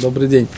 Добрый 0.00 0.28
день. 0.28 0.48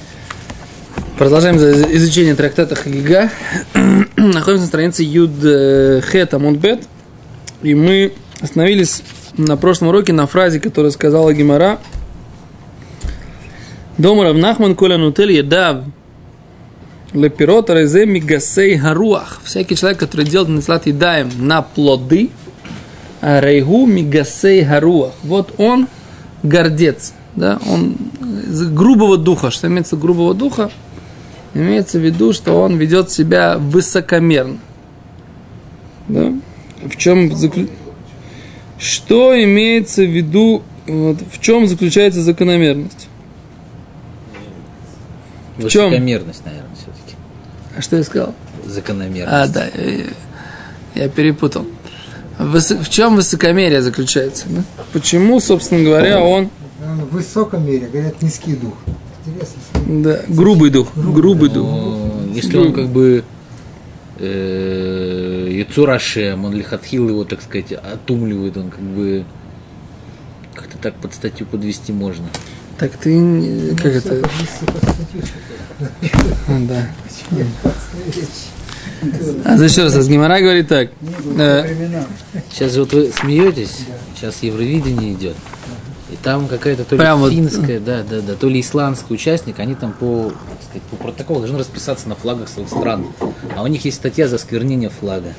Продолжаем 1.18 1.56
изучение 1.56 2.36
трактата 2.36 2.76
Хагига. 2.76 3.28
Находимся 4.16 4.62
на 4.62 4.66
странице 4.66 5.02
Юд 5.02 5.32
э, 5.42 6.00
Хет 6.00 6.32
Амунбет. 6.34 6.84
И 7.62 7.74
мы 7.74 8.12
остановились 8.40 9.02
на 9.36 9.56
прошлом 9.56 9.88
уроке 9.88 10.12
на 10.12 10.28
фразе, 10.28 10.60
которую 10.60 10.92
сказала 10.92 11.32
Гимара. 11.32 11.80
Дома 13.98 14.24
Равнахман 14.24 14.76
Коля 14.76 14.96
Нутель 14.96 15.32
Едав 15.32 15.84
Лепирот 17.12 17.68
Резе 17.70 18.06
Мигасей 18.06 18.76
Харуах. 18.78 19.40
Всякий 19.42 19.74
человек, 19.74 19.98
который 19.98 20.24
делает 20.24 20.50
Нислат 20.50 20.86
Едаем 20.86 21.30
на 21.38 21.62
плоды, 21.62 22.30
Рейгу 23.20 23.86
Мигасей 23.86 24.64
Харуах. 24.64 25.14
Вот 25.24 25.54
он 25.58 25.88
гордец 26.44 27.12
да, 27.36 27.58
он 27.66 27.96
грубого 28.74 29.16
духа. 29.16 29.50
Что 29.50 29.68
имеется 29.68 29.96
грубого 29.96 30.34
духа? 30.34 30.70
Имеется 31.54 31.98
в 31.98 32.02
виду, 32.02 32.32
что 32.32 32.60
он 32.60 32.76
ведет 32.76 33.10
себя 33.10 33.58
высокомерно. 33.58 34.58
Да? 36.08 36.32
В 36.82 36.96
чем 36.96 37.34
заклю... 37.36 37.68
Что 38.78 39.40
имеется 39.44 40.02
в 40.02 40.10
виду, 40.10 40.62
вот, 40.86 41.18
в 41.30 41.40
чем 41.40 41.66
заключается 41.68 42.20
закономерность? 42.22 43.08
В 45.56 45.68
чем? 45.68 45.90
Высокомерность, 45.90 46.44
наверное, 46.44 46.74
все-таки. 46.74 47.16
А 47.76 47.82
что 47.82 47.96
я 47.96 48.02
сказал? 48.02 48.34
Закономерность. 48.66 49.32
А, 49.32 49.46
да, 49.46 49.66
я, 49.66 51.02
я 51.04 51.08
перепутал. 51.08 51.66
В, 52.38 52.58
в 52.58 52.88
чем 52.88 53.14
высокомерие 53.14 53.82
заключается? 53.82 54.46
Да? 54.48 54.64
Почему, 54.92 55.38
собственно 55.38 55.84
говоря, 55.84 56.20
он 56.20 56.50
в 57.12 57.16
высоком 57.16 57.66
мире, 57.66 57.88
говорят, 57.92 58.22
низкий 58.22 58.56
дух. 58.56 58.74
Интересно. 59.26 60.02
Да, 60.02 60.20
грубый 60.28 60.70
дух. 60.70 60.88
Грубый, 60.96 61.50
дух. 61.50 61.68
Если 62.34 62.56
он 62.56 62.72
как 62.72 62.88
бы 62.88 63.22
э, 64.18 65.48
Яцурашем, 65.50 66.46
он 66.46 66.54
лихатхил 66.54 67.08
его, 67.08 67.24
так 67.24 67.42
сказать, 67.42 67.72
отумливает, 67.72 68.56
он 68.56 68.70
как 68.70 68.80
бы 68.80 69.24
как-то 70.54 70.78
так 70.78 70.94
под 70.94 71.12
статью 71.14 71.46
подвести 71.46 71.92
можно. 71.92 72.24
Так 72.78 72.96
ты 72.96 73.20
ну, 73.20 73.76
как 73.76 73.94
это? 73.94 74.22
Да. 76.48 76.88
А 79.44 79.56
еще 79.56 79.84
раз, 79.84 80.08
Гимара 80.08 80.40
говорит 80.40 80.68
так. 80.68 80.90
Сейчас 82.50 82.72
же 82.72 82.80
вот 82.80 82.92
вы 82.92 83.12
смеетесь, 83.12 83.80
сейчас 84.16 84.42
Евровидение 84.42 85.12
идет. 85.12 85.36
И 86.12 86.16
там 86.22 86.46
какая-то 86.46 86.84
то 86.84 86.94
ли 86.94 87.00
Прям 87.00 87.30
финская, 87.30 87.78
вот... 87.78 87.86
да, 87.86 88.02
да, 88.02 88.20
да, 88.20 88.34
то 88.34 88.46
ли 88.46 88.60
исландский 88.60 89.14
участник, 89.14 89.58
они 89.58 89.74
там 89.74 89.92
по, 89.92 90.30
сказать, 90.62 90.82
по 90.90 90.96
протоколу 90.96 91.40
должны 91.40 91.58
расписаться 91.58 92.06
на 92.06 92.14
флагах 92.14 92.50
своих 92.50 92.68
стран. 92.68 93.06
А 93.56 93.62
у 93.62 93.66
них 93.66 93.86
есть 93.86 93.96
статья 93.96 94.28
за 94.28 94.36
сквернение 94.36 94.90
флага. 94.90 95.32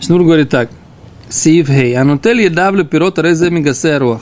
Мишнабрур 0.00 0.26
говорит 0.26 0.50
так– 0.50 0.68
Сив 1.32 1.68
хей. 1.68 1.96
Анутель 1.96 2.42
едавлю 2.42 2.84
пирот 2.84 3.18
резе 3.18 3.48
мигасеруах. 3.48 4.20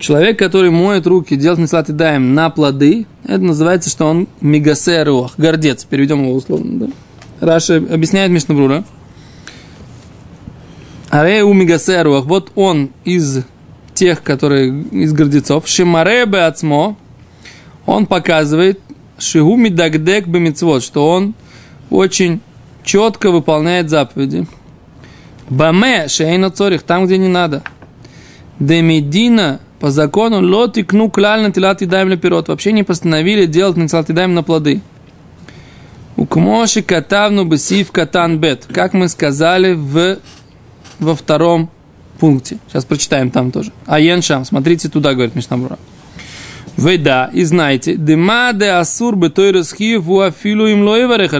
Человек, 0.00 0.36
который 0.36 0.70
моет 0.70 1.06
руки, 1.06 1.36
делает 1.36 1.60
мислат 1.60 1.90
и 1.90 1.92
даем 1.92 2.34
на 2.34 2.50
плоды, 2.50 3.06
это 3.22 3.38
называется, 3.38 3.88
что 3.88 4.06
он 4.06 4.26
мигасеруах, 4.40 5.34
гордец. 5.38 5.84
Переведем 5.84 6.24
его 6.24 6.34
условно. 6.34 6.88
Да? 7.40 7.46
Раша 7.46 7.76
объясняет 7.76 8.32
Мишнабрура. 8.32 8.82
Аре 11.08 11.44
у 11.44 11.52
мигасеруах. 11.52 12.24
Вот 12.24 12.50
он 12.56 12.90
из 13.04 13.44
тех, 13.94 14.24
которые 14.24 14.82
из 14.90 15.12
гордецов. 15.12 15.68
Шимаребе 15.68 16.40
ацмо. 16.40 16.96
Он 17.86 18.06
показывает 18.06 18.80
шигу 19.18 19.54
мидагдек 19.56 20.26
бемицвод, 20.26 20.82
что 20.82 21.08
он 21.08 21.34
очень 21.90 22.40
четко 22.82 23.30
выполняет 23.30 23.88
заповеди. 23.88 24.48
Баме 25.52 26.08
шейна 26.08 26.50
цорих, 26.50 26.82
там, 26.82 27.04
где 27.04 27.18
не 27.18 27.28
надо. 27.28 27.62
Демедина 28.58 29.60
по 29.80 29.90
закону 29.90 30.40
лоти 30.40 30.82
кну 30.82 31.10
кляльно 31.10 31.52
тилат 31.52 31.82
и 31.82 31.86
даем 31.86 32.18
пирот. 32.18 32.48
Вообще 32.48 32.72
не 32.72 32.84
постановили 32.84 33.44
делать 33.44 33.76
на 33.76 33.86
тилат 33.86 34.08
и 34.08 34.12
на 34.14 34.42
плоды. 34.42 34.80
У 36.16 36.24
кмоши 36.24 36.82
катавну 36.82 37.44
бесив 37.44 37.92
катан 37.92 38.38
бет. 38.38 38.66
Как 38.72 38.94
мы 38.94 39.08
сказали 39.08 39.74
в, 39.74 40.18
во 40.98 41.14
втором 41.14 41.68
пункте. 42.18 42.56
Сейчас 42.68 42.86
прочитаем 42.86 43.30
там 43.30 43.50
тоже. 43.50 43.72
Аен 43.86 44.22
шам. 44.22 44.46
Смотрите 44.46 44.88
туда, 44.88 45.12
говорит 45.12 45.34
Мишнабура. 45.34 45.78
Вы 46.78 46.96
да, 46.96 47.28
и 47.30 47.44
знаете, 47.44 47.96
дема 47.96 48.52
де 48.54 48.68
асур 48.68 49.16
бы 49.16 49.28
той 49.28 49.50
расхиев 49.50 50.08
у 50.08 50.20
афилу 50.20 50.66
им 50.66 50.82
лоевареха 50.88 51.38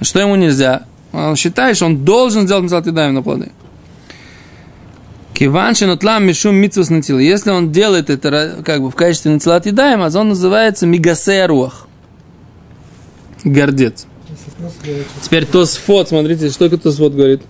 Что 0.00 0.20
ему 0.20 0.36
нельзя? 0.36 0.87
Он 1.12 1.36
считает, 1.36 1.76
что 1.76 1.86
он 1.86 2.04
должен 2.04 2.44
сделать 2.44 2.64
мецалт 2.64 2.86
едаем 2.86 3.14
на 3.14 3.22
плоды. 3.22 3.50
Киван 5.38 5.74
шинотлам 5.74 6.26
мишум 6.26 6.56
митсус 6.56 6.90
натила. 6.90 7.18
Если 7.20 7.50
он 7.50 7.70
делает 7.70 8.10
это 8.10 8.60
как 8.64 8.82
бы 8.82 8.90
в 8.90 8.96
качестве 8.96 9.30
нацелат 9.30 9.66
едаем, 9.66 10.02
а 10.02 10.10
он 10.18 10.30
называется 10.30 10.86
мигасеруах. 10.86 11.86
Гордец. 13.44 14.06
Теперь 15.22 15.46
Тосфот, 15.46 16.08
смотрите, 16.08 16.50
что 16.50 16.68
Тосфот 16.76 17.14
говорит. 17.14 17.42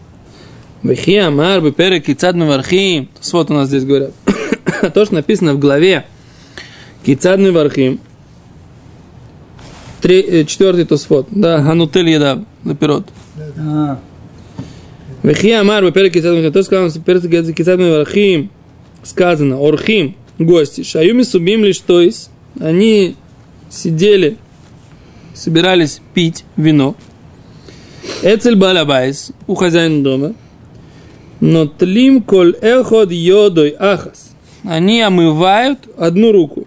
Вехи 0.83 1.17
амар 1.17 1.61
бы 1.61 1.73
перек 1.73 2.05
кицад 2.05 2.37
мевархим. 2.37 3.09
Тосфот 3.19 3.51
у 3.51 3.55
нас 3.55 3.69
здесь 3.69 3.85
говорят. 3.85 4.13
То, 4.95 5.05
что 5.05 5.15
написано 5.15 5.55
в 5.55 5.59
главе 5.59 6.05
кицад 7.05 7.41
мевархим. 7.41 8.01
Э, 10.03 10.45
четвертый 10.45 10.85
Тосфот. 10.85 11.29
Да, 11.31 11.63
ханутель 11.63 12.09
еда, 12.11 12.45
наперед. 12.65 13.07
Вехи 15.23 15.51
Амар, 15.51 15.85
во-первых, 15.85 16.53
то 16.53 16.63
сказано, 16.63 17.05
перед 17.05 17.55
Кицад 17.55 17.79
Мевархим, 17.79 18.51
сказано, 19.03 19.59
Орхим, 19.59 20.15
гости, 20.39 20.83
Шаюми 20.83 21.23
Субим 21.23 21.65
лишь 21.65 21.79
то 21.79 22.01
есть, 22.01 22.31
они 22.61 23.17
сидели, 23.69 24.37
собирались 25.35 26.01
пить 26.15 26.45
вино. 26.57 26.95
Эцель 28.23 28.57
Балабайс, 28.57 29.33
у 29.47 29.55
хозяина 29.55 30.03
дома, 30.03 30.35
но 31.41 31.67
тлим 31.67 32.23
коль 32.23 32.57
эход 32.61 33.11
йодой 33.11 33.75
ахас. 33.79 34.31
Они 34.65 35.01
омывают 35.03 35.89
одну 35.97 36.33
руку. 36.33 36.67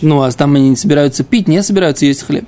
Ну, 0.00 0.22
а 0.22 0.30
там 0.32 0.56
они 0.56 0.70
не 0.70 0.76
собираются 0.76 1.24
пить, 1.24 1.48
не 1.48 1.62
собираются 1.62 2.06
есть 2.06 2.22
хлеб. 2.22 2.44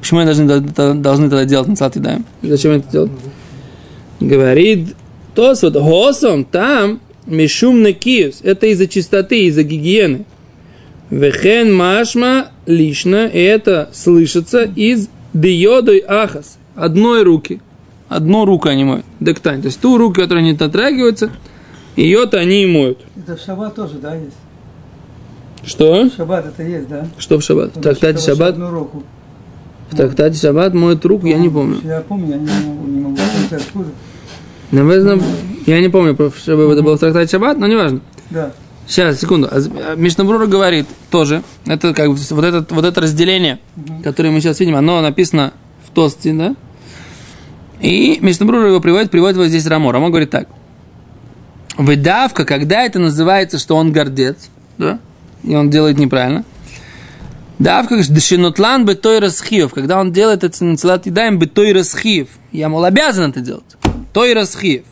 Почему 0.00 0.20
они 0.20 0.32
должны, 0.32 0.94
должны 0.94 1.28
тогда 1.28 1.44
делать 1.44 1.68
Мецлат 1.68 1.96
Едаем? 1.96 2.24
Зачем 2.42 2.72
это 2.72 2.90
делать? 2.90 3.10
Говорит 4.20 4.94
Тос, 5.34 5.62
вот 5.62 5.74
Госом 5.74 6.44
там 6.44 7.00
Мишум 7.26 7.82
Накиус. 7.82 8.40
Это 8.42 8.66
из-за 8.66 8.88
чистоты, 8.88 9.44
из-за 9.46 9.62
гигиены. 9.62 10.24
Вехен 11.10 11.74
Машма 11.74 12.48
лично, 12.66 13.26
и 13.26 13.38
это 13.38 13.88
слышится 13.92 14.64
из 14.64 15.08
Диодой 15.32 16.04
Ахас. 16.06 16.58
Одной 16.74 17.22
руки. 17.22 17.60
Одну 18.08 18.44
руку 18.44 18.68
они 18.68 18.84
моют. 18.84 19.04
Дектань. 19.20 19.60
То 19.60 19.66
есть 19.66 19.80
ту 19.80 19.98
руку, 19.98 20.14
которая 20.20 20.44
не 20.44 20.54
дотрагивается, 20.54 21.30
ее-то 21.96 22.38
они 22.38 22.62
и 22.62 22.66
моют. 22.66 22.98
Это 23.16 23.36
в 23.36 23.40
шаббат 23.40 23.74
тоже, 23.74 23.94
да, 23.94 24.14
есть? 24.14 24.36
Что? 25.64 26.04
В 26.04 26.14
шаббат 26.14 26.46
это 26.46 26.62
есть, 26.62 26.88
да? 26.88 27.06
Что 27.18 27.38
в 27.38 27.42
шаббат? 27.42 27.76
В 27.76 27.80
трактате 27.80 28.24
шаббат? 28.24 28.50
Одну 28.50 28.70
руку. 28.70 29.02
В 29.90 29.96
трактате 29.96 30.38
Шаббат 30.38 30.74
моет 30.74 31.04
руку, 31.04 31.26
я 31.26 31.38
не 31.38 31.48
помню. 31.48 31.80
Я 31.82 32.00
помню, 32.00 32.30
я 32.30 32.36
не 32.36 32.66
могу, 32.66 32.86
не 32.86 33.00
могу 33.00 33.16
помнить 33.16 33.52
откуда. 33.52 33.88
Наверное, 34.70 35.20
я 35.66 35.80
не 35.80 35.88
помню, 35.88 36.14
чтобы 36.36 36.72
это 36.72 36.82
было 36.82 36.96
в 36.96 37.00
трактате 37.00 37.30
Шаббат, 37.30 37.58
но 37.58 37.66
неважно. 37.66 38.00
Да. 38.30 38.52
Сейчас, 38.86 39.20
секунду. 39.20 39.48
А 39.50 39.96
Мишнабрура 39.96 40.46
говорит 40.46 40.86
тоже, 41.10 41.42
это 41.66 41.92
как 41.92 42.10
бы 42.10 42.16
вот 42.16 42.44
это, 42.44 42.74
вот 42.74 42.84
это 42.84 43.00
разделение, 43.02 43.58
которое 44.02 44.30
мы 44.30 44.40
сейчас 44.40 44.60
видим, 44.60 44.76
оно 44.76 45.00
написано 45.02 45.52
в 45.86 45.90
Тосте, 45.90 46.32
да? 46.32 46.56
И 47.80 48.18
Мишнабрура 48.22 48.68
его 48.68 48.80
приводит, 48.80 49.10
приводит 49.10 49.36
вот 49.36 49.48
здесь 49.48 49.66
Рамо. 49.66 49.92
Рамо 49.92 50.08
говорит 50.08 50.30
так. 50.30 50.48
Выдавка, 51.76 52.44
когда 52.44 52.82
это 52.82 52.98
называется, 52.98 53.58
что 53.58 53.76
он 53.76 53.92
гордец, 53.92 54.48
да? 54.78 54.98
И 55.44 55.54
он 55.54 55.70
делает 55.70 55.98
неправильно. 55.98 56.44
Давка 57.58 57.96
дешинотлан 57.96 58.84
бы 58.84 58.94
той 58.94 59.18
расхив, 59.18 59.72
когда 59.72 59.98
он 60.00 60.12
делает 60.12 60.44
это 60.44 60.64
нацелат 60.64 61.06
и 61.06 61.10
даем 61.10 61.38
бы 61.38 61.46
той 61.46 61.72
расхив. 61.72 62.28
Я, 62.52 62.68
мол, 62.68 62.84
обязан 62.84 63.30
это 63.30 63.40
делать. 63.40 63.76
Той 64.12 64.32
расхив. 64.32 64.84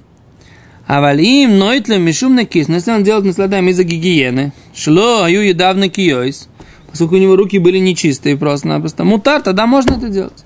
А 0.86 1.00
валим 1.00 1.58
нойтлем 1.58 2.02
мишум 2.02 2.34
накис, 2.34 2.68
но 2.68 2.74
если 2.74 2.92
он 2.92 3.02
делает 3.02 3.24
насладаем 3.24 3.68
из-за 3.68 3.82
гигиены, 3.82 4.52
шло 4.74 5.24
аю 5.24 5.42
едавно 5.42 5.88
киойс, 5.88 6.48
поскольку 6.88 7.16
у 7.16 7.18
него 7.18 7.34
руки 7.34 7.58
были 7.58 7.78
нечистые 7.78 8.36
просто-напросто, 8.36 9.04
мутар, 9.04 9.42
тогда 9.42 9.66
можно 9.66 9.94
это 9.94 10.08
делать. 10.08 10.44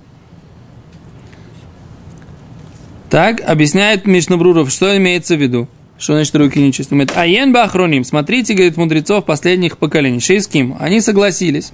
Так, 3.10 3.40
объясняет 3.46 4.06
Мишнабруров, 4.06 4.70
что 4.70 4.96
имеется 4.96 5.36
в 5.36 5.42
виду. 5.42 5.68
Что 6.00 6.14
значит 6.14 6.34
руки 6.34 6.58
нечистые? 6.58 7.06
А 7.14 7.26
ен 7.26 7.52
бахроним, 7.52 8.04
смотрите, 8.04 8.54
говорит 8.54 8.78
мудрецов 8.78 9.26
последних 9.26 9.76
поколений, 9.76 10.18
шейским, 10.18 10.76
они 10.80 11.02
согласились. 11.02 11.72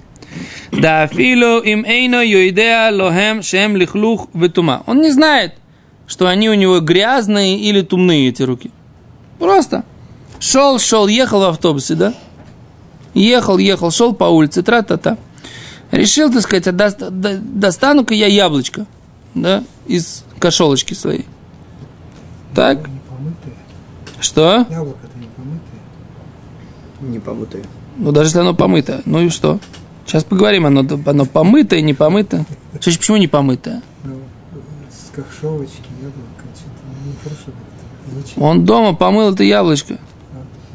Да 0.69 1.07
филу 1.07 1.61
им 1.61 1.85
эйно 1.85 2.21
юидеа 2.21 2.91
лохем 2.91 3.41
шем 3.41 3.77
лихлух 3.77 4.27
ветума. 4.33 4.83
Он 4.85 4.99
не 4.99 5.11
знает, 5.11 5.53
что 6.07 6.27
они 6.27 6.49
у 6.49 6.55
него 6.55 6.81
грязные 6.81 7.57
или 7.57 7.81
тумные, 7.81 8.27
эти 8.27 8.43
руки. 8.43 8.69
Просто. 9.39 9.85
Шел, 10.41 10.77
шел, 10.77 11.07
ехал 11.07 11.39
в 11.39 11.43
автобусе, 11.45 11.95
да? 11.95 12.13
Ехал, 13.13 13.57
ехал, 13.57 13.91
шел 13.91 14.13
по 14.13 14.25
улице, 14.25 14.61
тра-та-та. 14.61 15.17
Решил, 15.91 16.29
так 16.33 16.41
сказать, 16.41 16.67
«А 16.67 16.73
достану-ка 16.73 18.13
я 18.13 18.27
яблочко, 18.27 18.87
да, 19.33 19.63
из 19.87 20.25
кошелочки 20.37 20.93
своей. 20.93 21.25
Так? 22.53 22.89
Что? 24.19 24.65
Яблоко-то 24.69 25.17
не 25.19 25.27
помытые. 25.35 27.11
Не 27.11 27.19
помытые. 27.19 27.63
Ну, 27.97 28.11
даже 28.11 28.29
если 28.29 28.39
оно 28.39 28.53
помыто. 28.53 29.01
Ну 29.05 29.21
и 29.21 29.29
что? 29.29 29.59
Сейчас 30.05 30.23
поговорим, 30.23 30.65
оно, 30.65 30.85
оно 31.05 31.25
помытое, 31.25 31.81
не 31.81 31.93
помытое. 31.93 32.45
Слушай, 32.81 32.97
почему 32.97 33.17
не 33.17 33.27
помытое? 33.27 33.81
Ну, 34.03 34.19
с 34.89 35.15
кошелочки 35.15 35.81
яблоко. 36.01 36.45
Что-то 36.55 36.81
нехорошо 37.05 37.45
как-то. 37.45 38.11
Звучит. 38.11 38.37
Он 38.37 38.65
дома 38.65 38.95
помыл 38.95 39.33
это 39.33 39.43
яблочко, 39.43 39.97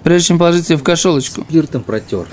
прежде 0.03 0.29
чем 0.29 0.39
положить 0.39 0.67
себе 0.67 0.77
в 0.77 0.83
кошелочку. 0.83 1.43
Спиртом 1.49 1.83
протер. 1.83 2.27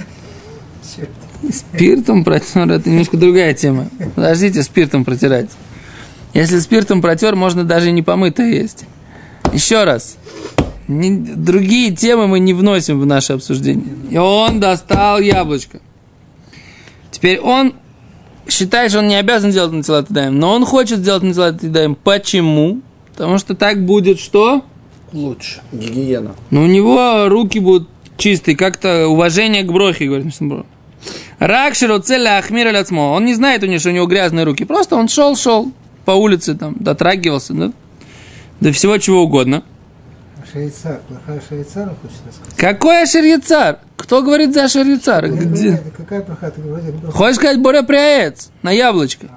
Спиртом 1.51 2.23
протер, 2.25 2.69
это 2.69 2.89
немножко 2.89 3.15
другая 3.15 3.53
тема. 3.53 3.87
Подождите, 4.15 4.61
спиртом 4.61 5.05
протирать. 5.05 5.49
Если 6.33 6.59
спиртом 6.59 7.01
протер, 7.01 7.35
можно 7.35 7.63
даже 7.63 7.89
и 7.89 7.91
не 7.91 8.03
помытое 8.03 8.49
есть. 8.49 8.85
Еще 9.53 9.83
раз. 9.83 10.17
Не- 10.89 11.19
другие 11.35 11.95
темы 11.95 12.27
мы 12.27 12.39
не 12.39 12.55
вносим 12.55 12.99
в 12.99 13.05
наше 13.05 13.33
обсуждение. 13.33 13.93
И 14.09 14.17
он 14.17 14.59
достал 14.59 15.19
яблочко. 15.19 15.81
Теперь 17.11 17.39
он 17.39 17.75
считает, 18.47 18.89
что 18.89 18.99
он 18.99 19.07
не 19.07 19.15
обязан 19.15 19.51
делать 19.51 19.71
нацелат 19.71 20.07
даем, 20.09 20.39
но 20.39 20.51
он 20.51 20.65
хочет 20.65 20.99
сделать 20.99 21.21
нацелат 21.21 21.57
даем. 21.57 21.93
Почему? 21.93 22.81
Потому 23.11 23.37
что 23.37 23.53
так 23.53 23.85
будет 23.85 24.19
что? 24.19 24.63
Лучше. 25.13 25.61
Гигиена. 25.71 26.35
Но 26.49 26.63
у 26.63 26.65
него 26.65 27.29
руки 27.29 27.59
будут 27.59 27.87
чистые, 28.17 28.57
как-то 28.57 29.07
уважение 29.07 29.61
к 29.61 29.71
брохе, 29.71 30.07
говорит 30.07 30.25
Мишнабрур. 30.25 30.65
Ракширу 31.37 31.99
целя 31.99 32.39
ахмира 32.39 32.71
ляцмо. 32.71 33.11
Он 33.13 33.25
не 33.25 33.35
знает 33.35 33.61
у 33.61 33.67
него, 33.67 33.77
что 33.79 33.89
у 33.89 33.93
него 33.93 34.07
грязные 34.07 34.43
руки. 34.43 34.65
Просто 34.65 34.95
он 34.95 35.07
шел, 35.07 35.35
шел 35.35 35.71
по 36.05 36.11
улице, 36.11 36.55
там, 36.55 36.75
дотрагивался, 36.79 37.53
да? 37.53 37.71
До 38.59 38.71
всего 38.71 38.97
чего 38.97 39.21
угодно. 39.21 39.63
Швейцар. 40.51 40.99
Плохая 41.07 41.41
швейцара, 41.47 41.95
хочешь 42.01 42.17
рассказать? 42.27 42.55
Какой 42.57 43.03
Ашерьяцар? 43.03 43.79
Кто 43.95 44.21
говорит 44.23 44.53
за 44.53 44.63
Ашерьяцар? 44.65 45.29
Где? 45.29 45.81
Какая 45.95 46.21
плохая? 46.21 46.51
Ты 46.51 46.61
бы- 46.61 47.11
Хочешь 47.11 47.35
сказать 47.35 47.59
Боря 47.59 47.83
Пряец? 47.83 48.49
На 48.63 48.71
яблочко. 48.71 49.27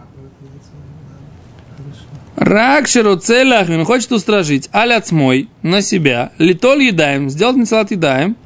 Ракшеру 2.36 3.16
целях, 3.16 3.68
он 3.68 3.84
хочет 3.84 4.10
устражить 4.10 4.68
аляцмой 4.72 5.48
на 5.62 5.80
себя, 5.82 6.32
литоль 6.38 6.82
едаем, 6.82 7.30
сделать 7.30 7.56
нацелат 7.56 7.90
едаем, 7.90 8.36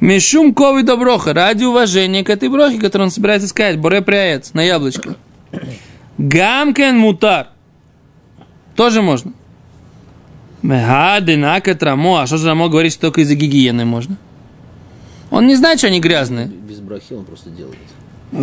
мешум 0.00 0.54
ковы 0.54 0.82
доброха, 0.82 1.34
ради 1.34 1.64
уважения 1.64 2.24
к 2.24 2.30
этой 2.30 2.48
брохе, 2.48 2.78
которую 2.78 3.06
он 3.08 3.10
собирается 3.10 3.48
сказать, 3.48 3.78
боре 3.78 4.00
пряец, 4.02 4.54
на 4.54 4.62
яблочко. 4.62 5.16
Гамкен 6.16 6.96
мутар. 6.96 7.48
Тоже 8.76 9.02
можно. 9.02 9.32
Мехадынака 10.62 11.74
трамо. 11.74 12.18
А 12.18 12.26
что 12.26 12.36
же 12.36 12.46
Рамо 12.46 12.68
говорит, 12.68 12.92
что 12.92 13.02
только 13.02 13.20
из-за 13.22 13.34
гигиены 13.34 13.84
можно? 13.84 14.16
Он 15.30 15.46
не 15.46 15.56
знает, 15.56 15.78
что 15.78 15.88
они 15.88 16.00
грязные. 16.00 16.46
Без 16.46 16.78
брахи 16.78 17.12
он 17.12 17.24
просто 17.24 17.50
делает. 17.50 17.76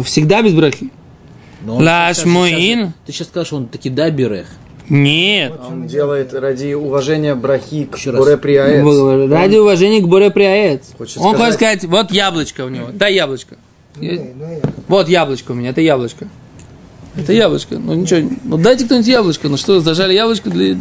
Всегда 0.05 0.41
без 0.41 0.53
брахи. 0.53 0.91
Лаш 1.65 2.25
муин. 2.25 2.93
Ты 3.05 3.11
сейчас 3.11 3.27
скажешь, 3.27 3.53
он 3.53 3.67
таки 3.67 3.89
да 3.89 4.09
берех. 4.09 4.47
Нет. 4.87 5.53
Он 5.67 5.87
делает 5.87 6.31
ради 6.33 6.73
уважения 6.73 7.33
брахи 7.33 7.85
к 7.85 7.97
Еще 7.97 8.11
раз. 8.11 8.19
Буре 8.19 8.37
Приаэц. 8.37 9.31
Ради 9.31 9.55
уважения 9.57 9.99
к 9.99 10.07
Боре 10.07 10.29
Приаец. 10.29 10.91
Хочет 10.95 11.17
Он 11.17 11.35
хочет 11.35 11.55
сказать- 11.55 11.83
вот 11.85 12.11
яблочко 12.11 12.65
у 12.65 12.69
него. 12.69 12.89
Дай 12.93 13.15
яблочко. 13.15 13.57
Ну, 13.95 14.01
да, 14.15 14.21
ну, 14.35 14.51
я- 14.51 14.59
Вот 14.87 15.09
яблочко 15.09 15.51
у 15.51 15.55
меня, 15.55 15.69
это 15.71 15.81
яблочко. 15.81 16.27
Это 17.15 17.33
яблочко. 17.33 17.79
Ну 17.79 17.93
ничего, 17.95 18.29
ну 18.43 18.57
дайте 18.57 18.85
кто-нибудь 18.85 19.07
яблочко. 19.07 19.47
Ну 19.49 19.57
что, 19.57 19.79
зажали 19.79 20.13
яблочко 20.13 20.49
для... 20.51 20.77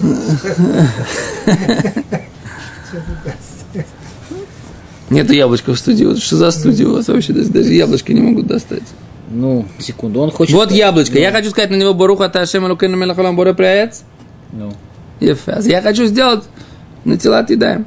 Нету 5.10 5.32
яблочка 5.32 5.72
в 5.72 5.78
студии. 5.78 6.04
Вот 6.04 6.18
что 6.18 6.36
за 6.36 6.50
студия 6.50 6.86
у 6.86 6.94
вас 6.94 7.08
вообще? 7.08 7.32
Даже, 7.32 7.48
даже 7.48 7.72
яблочко 7.72 8.12
не 8.12 8.20
могут 8.20 8.46
достать. 8.46 8.82
Ну, 9.30 9.66
секунду, 9.78 10.20
он 10.20 10.30
хочет... 10.30 10.54
Вот 10.54 10.70
яблочко. 10.70 11.18
Я 11.18 11.32
хочу 11.32 11.50
сказать 11.50 11.70
на 11.70 11.76
него 11.76 11.94
Баруха 11.94 12.28
Ташем 12.28 12.64
Лукейну 12.64 12.96
Мелахалам 12.96 13.36
Боре 13.36 13.54
Приаец. 13.54 14.02
Ну, 14.52 14.74
Ефес. 15.20 15.66
Я 15.66 15.82
хочу 15.82 16.06
сделать 16.06 16.44
на 17.04 17.18
тела 17.18 17.44
едаем. 17.48 17.86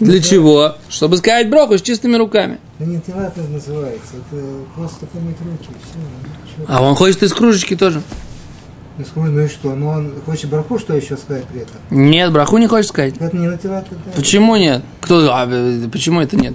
Для 0.00 0.20
чего? 0.20 0.74
Чтобы 0.88 1.16
сказать 1.16 1.48
броху 1.48 1.78
с 1.78 1.82
чистыми 1.82 2.16
руками. 2.16 2.58
Ну, 2.78 2.86
не 2.86 3.00
тела 3.00 3.32
это 3.34 3.48
называется. 3.48 4.14
Это 4.16 4.42
просто 4.74 5.06
помыть 5.06 5.36
руки. 5.40 5.68
Все. 5.84 6.64
А 6.66 6.82
он 6.82 6.96
хочет 6.96 7.22
из 7.22 7.32
кружечки 7.32 7.76
тоже. 7.76 8.02
Ну, 8.98 9.40
и 9.40 9.48
что? 9.48 9.74
Ну, 9.74 9.88
он 9.88 10.14
хочет 10.26 10.50
браху, 10.50 10.78
что 10.78 10.94
еще 10.94 11.16
сказать 11.16 11.44
при 11.46 11.62
этом? 11.62 11.76
Нет, 11.90 12.32
браху 12.32 12.58
не 12.58 12.66
хочет 12.66 12.90
сказать. 12.90 13.14
Это 13.18 13.36
не 13.36 13.48
на 13.48 13.56
тела 13.56 13.82
да. 13.90 14.12
Почему 14.14 14.56
нет? 14.56 14.82
Кто? 15.00 15.30
а, 15.32 15.46
почему 15.90 16.20
это 16.20 16.36
нет? 16.36 16.54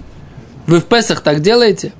Вы 0.67 0.79
в 0.79 0.85
Песах 0.85 1.21
так 1.21 1.41
делаете? 1.41 1.93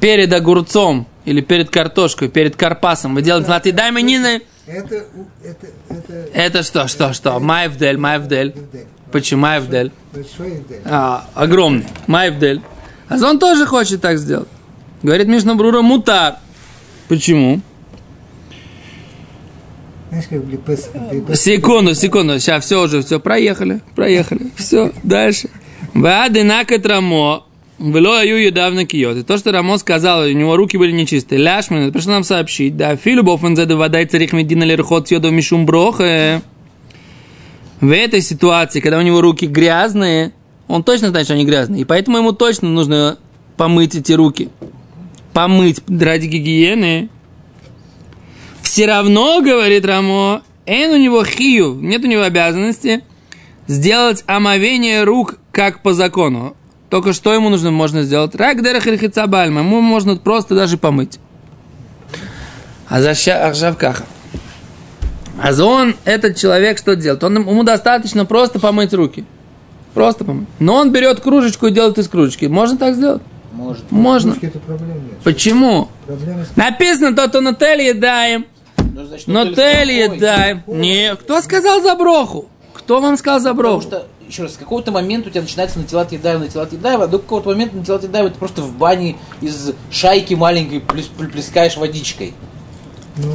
Перед 0.00 0.32
огурцом 0.32 1.06
или 1.24 1.40
перед 1.40 1.70
картошкой, 1.70 2.28
перед 2.28 2.56
карпасом 2.56 3.14
вы 3.14 3.22
делаете 3.22 3.50
латы 3.50 3.72
дай 3.72 3.90
мне 3.90 4.02
не... 4.02 4.42
Это, 4.66 5.04
это, 5.42 5.66
это 5.90 6.12
Это 6.32 6.62
что, 6.62 6.88
что, 6.88 7.12
что? 7.12 7.38
Майвдель, 7.38 7.98
майвдель. 7.98 8.54
Почему 9.12 9.42
майвдель? 9.42 9.92
А, 10.84 11.26
огромный. 11.34 11.86
Майвдель. 12.06 12.62
А 13.08 13.16
он 13.16 13.38
тоже 13.38 13.66
хочет 13.66 14.00
так 14.00 14.18
сделать. 14.18 14.48
Говорит 15.02 15.28
Мишна 15.28 15.54
Брура 15.54 15.82
мутар. 15.82 16.36
Почему? 17.08 17.60
Секунду, 21.34 21.94
секунду. 21.94 22.38
Сейчас 22.38 22.64
все 22.64 22.82
уже, 22.82 23.02
все, 23.02 23.20
проехали, 23.20 23.80
проехали. 23.94 24.50
Все, 24.56 24.92
дальше. 25.02 25.48
Вады 25.94 26.44
накатрамо. 26.44 27.44
Вело 27.78 28.14
аю 28.18 28.36
едавно 28.36 28.86
киот. 28.86 29.26
То, 29.26 29.36
что 29.36 29.50
Рамо 29.50 29.78
сказал, 29.78 30.20
у 30.20 30.28
него 30.30 30.56
руки 30.56 30.76
были 30.76 30.92
нечистые. 30.92 31.40
Ляшман, 31.40 31.92
пришло 31.92 32.12
нам 32.12 32.24
сообщить. 32.24 32.76
Да, 32.76 32.94
филу 32.96 33.24
бофен 33.24 33.56
заду 33.56 33.76
водай 33.76 34.06
царих 34.06 34.32
медина 34.32 34.62
лерхот 34.62 35.10
йодо 35.10 35.30
мишум 35.30 35.66
броха. 35.66 36.40
В 37.80 37.90
этой 37.92 38.20
ситуации, 38.20 38.80
когда 38.80 38.98
у 38.98 39.02
него 39.02 39.20
руки 39.20 39.46
грязные, 39.46 40.32
он 40.68 40.84
точно 40.84 41.08
знает, 41.08 41.26
что 41.26 41.34
они 41.34 41.44
грязные. 41.44 41.82
И 41.82 41.84
поэтому 41.84 42.18
ему 42.18 42.32
точно 42.32 42.68
нужно 42.68 43.18
помыть 43.56 43.96
эти 43.96 44.12
руки. 44.12 44.50
Помыть 45.32 45.80
ради 45.88 46.26
гигиены. 46.26 47.08
Все 48.74 48.86
равно, 48.86 49.40
говорит 49.40 49.84
Рамо, 49.84 50.42
эн 50.66 50.90
у 50.90 50.96
него 50.96 51.24
хию, 51.24 51.74
нет 51.80 52.02
у 52.02 52.08
него 52.08 52.22
обязанности 52.22 53.04
сделать 53.68 54.24
омовение 54.26 55.04
рук 55.04 55.36
как 55.52 55.80
по 55.80 55.92
закону. 55.92 56.56
Только 56.90 57.12
что 57.12 57.32
ему 57.32 57.50
нужно 57.50 57.70
можно 57.70 58.02
сделать? 58.02 58.34
Рак 58.34 58.64
дерахильхица 58.64 59.28
бальма. 59.28 59.60
Ему 59.60 59.80
можно 59.80 60.16
просто 60.16 60.56
даже 60.56 60.76
помыть. 60.76 61.20
А 62.88 63.00
за 63.00 63.14
ща- 63.14 63.46
а. 63.46 63.94
А 65.40 65.64
он, 65.64 65.94
этот 66.04 66.36
человек, 66.36 66.78
что 66.78 66.96
делает? 66.96 67.22
Он, 67.22 67.36
ему 67.36 67.62
достаточно 67.62 68.24
просто 68.24 68.58
помыть 68.58 68.92
руки. 68.92 69.24
Просто 69.94 70.24
помыть. 70.24 70.48
Но 70.58 70.74
он 70.74 70.90
берет 70.90 71.20
кружечку 71.20 71.68
и 71.68 71.70
делает 71.70 71.98
из 71.98 72.08
кружечки. 72.08 72.46
Можно 72.46 72.76
так 72.76 72.96
сделать? 72.96 73.22
Может. 73.52 73.92
Можно. 73.92 74.36
Нет. 74.42 74.52
Почему? 75.22 75.90
Проблема 76.08 76.44
с 76.44 76.56
Написано, 76.56 77.14
то, 77.14 77.28
то 77.28 77.40
нотель 77.40 77.82
едаем. 77.82 78.46
Ну, 78.94 79.04
значит, 79.06 79.28
с 79.28 79.32
какой? 79.96 80.16
едаем. 80.16 80.62
Не, 80.66 81.14
кто 81.16 81.40
сказал 81.40 81.80
за 81.82 81.94
броху? 81.94 82.46
Кто 82.72 83.00
вам 83.00 83.16
сказал 83.16 83.40
за 83.40 83.50
Потому 83.54 83.78
броху? 83.78 83.82
что, 83.82 84.06
еще 84.28 84.42
раз, 84.42 84.54
с 84.54 84.56
какого-то 84.56 84.90
момента 84.92 85.28
у 85.28 85.30
тебя 85.30 85.42
начинается 85.42 85.78
натилат 85.78 86.12
едаева, 86.12 86.40
натилат 86.40 86.72
едаева, 86.72 87.04
а 87.04 87.06
до 87.06 87.18
какого-то 87.18 87.48
момента 87.50 87.76
натилат 87.76 88.02
едаева 88.04 88.30
ты 88.30 88.38
просто 88.38 88.62
в 88.62 88.72
бане 88.76 89.16
из 89.40 89.72
шайки 89.90 90.34
маленькой 90.34 90.78
плес- 90.80 91.10
плескаешь 91.30 91.76
водичкой. 91.76 92.34
Ну, 93.16 93.32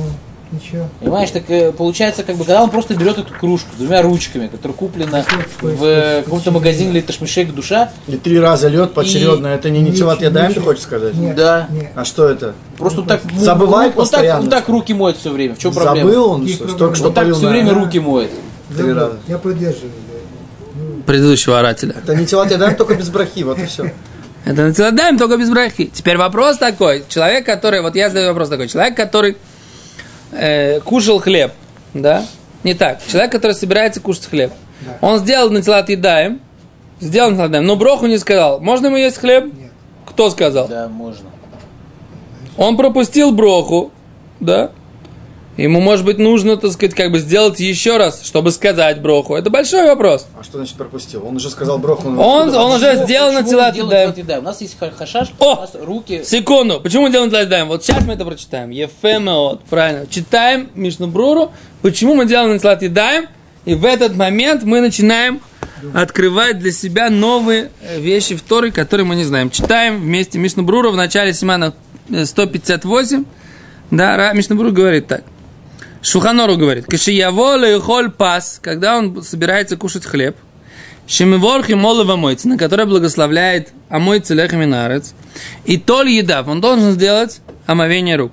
ничего. 0.52 0.88
Понимаешь, 1.00 1.32
так 1.32 1.44
э, 1.50 1.72
получается, 1.72 2.24
как 2.24 2.36
бы, 2.36 2.44
когда 2.44 2.64
он 2.64 2.70
просто 2.70 2.96
берет 2.96 3.18
эту 3.18 3.34
кружку 3.34 3.70
с 3.76 3.78
двумя 3.78 4.02
ручками, 4.02 4.48
которая 4.48 4.76
куплена 4.76 5.26
в 5.62 6.24
каком-то 6.24 6.52
магазине 6.52 6.92
или 6.92 7.02
Ташмишек 7.02 7.54
душа, 7.54 7.92
И 8.08 8.18
три 8.18 8.40
раза 8.40 8.68
лед 8.68 8.94
поочередно. 8.94 9.48
Это 9.48 9.70
не 9.70 9.82
нитилат 9.82 10.18
Ничего, 10.20 10.30
ядаем, 10.30 10.54
ты 10.54 10.62
хочешь 10.62 10.84
сказать? 10.84 11.14
Нет, 11.16 11.36
Да. 11.36 11.68
нет. 11.72 11.92
А 11.96 12.06
что 12.06 12.28
это? 12.28 12.56
просто 12.78 13.02
так 13.02 13.22
ну, 13.32 13.40
Забывает 13.40 13.90
он, 13.90 13.94
так, 13.94 13.96
постоянно. 13.96 14.44
он 14.44 14.50
так 14.50 14.68
руки 14.70 14.94
моет 14.94 15.18
все 15.18 15.32
время. 15.32 15.56
В 15.56 15.60
чем 15.60 15.74
проблема? 15.74 16.10
Забыл 16.10 16.32
он, 16.32 16.48
что 16.48 16.68
только 16.76 16.96
что 16.96 17.06
Вот 17.06 17.14
так 17.14 17.34
все 17.34 17.48
время 17.48 17.74
руки 17.74 18.00
моет. 18.00 18.32
Три 18.76 18.94
раза. 18.94 19.18
Я 19.28 19.38
поддерживаю. 19.38 19.92
Предыдущего 21.06 21.60
орателя. 21.60 21.96
Это 22.02 22.16
нитилат 22.16 22.52
ядаем, 22.52 22.76
только 22.76 22.94
без 22.94 23.10
брахи, 23.10 23.44
вот 23.44 23.58
и 23.60 23.66
все. 23.66 23.92
Это 24.46 24.64
натиладаем 24.64 25.18
только 25.18 25.38
без 25.38 25.50
брахи. 25.50 25.92
Теперь 25.94 26.18
вопрос 26.18 26.58
такой. 26.58 27.04
Человек, 27.08 27.46
который, 27.46 27.82
вот 27.82 27.96
я 27.96 28.10
задаю 28.10 28.30
вопрос 28.30 28.50
такой. 28.50 28.68
Человек, 28.68 28.96
который 28.96 29.38
э, 30.32 30.80
кушал 30.82 31.20
хлеб, 31.20 31.52
да? 31.94 32.26
Не 32.64 32.74
так. 32.74 33.00
Человек, 33.08 33.32
который 33.32 33.54
собирается 33.54 34.02
кушать 34.02 34.26
хлеб. 34.26 34.52
Да. 34.82 35.08
Он 35.08 35.20
сделал 35.20 35.50
натилат 35.50 35.90
едаем, 35.90 36.42
сделал 37.00 37.32
натилат 37.32 37.50
едаем, 37.50 37.66
но 37.66 37.76
броху 37.76 38.06
не 38.08 38.18
сказал. 38.18 38.60
Можно 38.60 38.88
ему 38.88 38.98
есть 38.98 39.18
хлеб? 39.18 39.46
Нет. 39.46 39.72
Кто 40.06 40.30
сказал? 40.30 40.68
Да, 40.68 40.88
можно. 40.88 41.30
Он 42.58 42.76
пропустил 42.76 43.32
броху, 43.32 43.92
да? 44.40 44.72
Ему, 45.64 45.82
может 45.82 46.06
быть, 46.06 46.18
нужно, 46.20 46.56
так 46.58 46.72
сказать, 46.72 46.96
как 46.96 47.12
бы 47.12 47.20
сделать 47.20 47.60
еще 47.60 47.98
раз, 47.98 48.24
чтобы 48.24 48.52
сказать 48.52 49.02
броху. 49.02 49.36
Это 49.36 49.50
большой 49.50 49.84
вопрос. 49.86 50.28
А 50.40 50.44
что 50.44 50.58
значит 50.58 50.76
пропустил? 50.78 51.26
Он 51.28 51.36
уже 51.36 51.50
сказал 51.50 51.78
броху. 51.80 52.08
Он, 52.08 52.54
он 52.56 52.72
уже 52.72 52.88
Почему- 52.92 53.04
сделал 53.06 53.30
едаем. 53.32 53.46
натилат 53.46 54.18
едаем? 54.18 54.42
У 54.42 54.46
нас 54.46 54.62
есть 54.62 54.78
ха- 54.80 54.92
хашаш, 54.92 55.32
О! 55.40 55.56
у 55.56 55.62
нас 55.62 55.72
руки... 55.82 56.22
Секунду. 56.24 56.80
Почему 56.82 57.10
делаем 57.10 57.32
натилат 57.32 57.68
Вот 57.68 57.84
сейчас 57.84 58.06
мы 58.06 58.14
это 58.14 58.24
прочитаем. 58.26 58.70
Ефемеот. 58.70 59.64
Правильно. 59.66 60.06
Читаем 60.08 60.70
Мишну 60.76 61.08
Бруру. 61.08 61.52
Почему 61.82 62.16
мы 62.16 62.26
делаем 62.26 62.52
натилат 62.54 62.82
едаем? 62.82 63.26
И 63.66 63.76
в 63.76 63.84
этот 63.86 64.16
момент 64.16 64.64
мы 64.64 64.80
начинаем 64.82 65.42
открывать 65.94 66.60
для 66.60 66.72
себя 66.72 67.10
новые 67.10 67.70
э, 67.82 68.00
вещи 68.00 68.36
в 68.36 68.42
Торе, 68.42 68.72
которые 68.72 69.06
мы 69.06 69.16
не 69.16 69.24
знаем. 69.26 69.50
Читаем 69.50 70.00
вместе 70.02 70.38
Мишну 70.38 70.64
Брура 70.64 70.90
в 70.90 70.96
начале 70.96 71.34
Симана 71.34 71.74
э, 72.10 72.26
158. 72.26 73.26
Да, 73.92 74.16
Ра- 74.18 74.34
Мишна 74.36 74.56
Брур 74.56 74.72
говорит 74.72 75.08
так. 75.08 75.24
Шуханору 76.02 76.56
говорит, 76.58 76.86
Кашияво 76.86 77.80
холь 77.82 78.10
пас, 78.10 78.60
когда 78.62 78.98
он 78.98 79.22
собирается 79.22 79.78
кушать 79.78 80.06
хлеб, 80.06 80.36
Шемиворхи 81.08 81.74
молова 81.74 82.16
мойцы, 82.16 82.48
на 82.48 82.58
который 82.58 82.86
благословляет 82.86 83.70
омойцы 83.90 84.36
лехаминарец, 84.36 85.16
и 85.66 85.78
толь 85.78 86.10
едав, 86.10 86.48
он 86.48 86.62
должен 86.62 86.92
сделать 86.92 87.42
омовение 87.66 88.16
рук. 88.16 88.32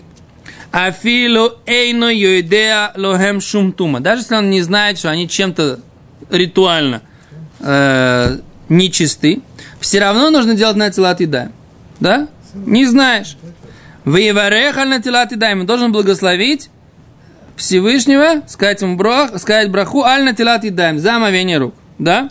Афилу 0.73 1.53
эйно 1.65 2.13
йоидеа 2.13 2.93
лохем 2.97 3.41
шумтума. 3.41 4.01
Даже 4.01 4.23
если 4.23 4.35
он 4.35 4.51
не 4.51 4.61
знает, 4.61 4.99
что 4.99 5.11
они 5.11 5.27
чем-то 5.27 5.81
ритуально 6.31 7.01
э, 7.61 8.41
нечисты, 8.69 9.41
все 9.81 10.01
равно 10.01 10.29
нужно 10.29 10.55
делать 10.55 10.77
на 10.77 10.91
тилат 10.91 11.21
еда. 11.21 11.51
Да? 11.99 12.29
Не 12.55 12.85
знаешь. 12.85 13.39
Воевареха 14.05 14.85
на 14.85 15.01
тилат 15.01 15.33
еда. 15.33 15.53
Он 15.53 15.65
должен 15.65 15.93
благословить 15.93 16.69
Всевышнего, 17.57 18.43
сказать 18.47 18.83
ему 18.83 18.97
брах, 18.97 19.39
сказать 19.39 19.71
браху 19.71 20.05
аль 20.05 20.25
на 20.25 20.35
тилат 20.35 20.65
едаем, 20.65 20.99
за 20.99 21.17
омовение 21.17 21.59
рук. 21.59 21.75
Да? 21.99 22.29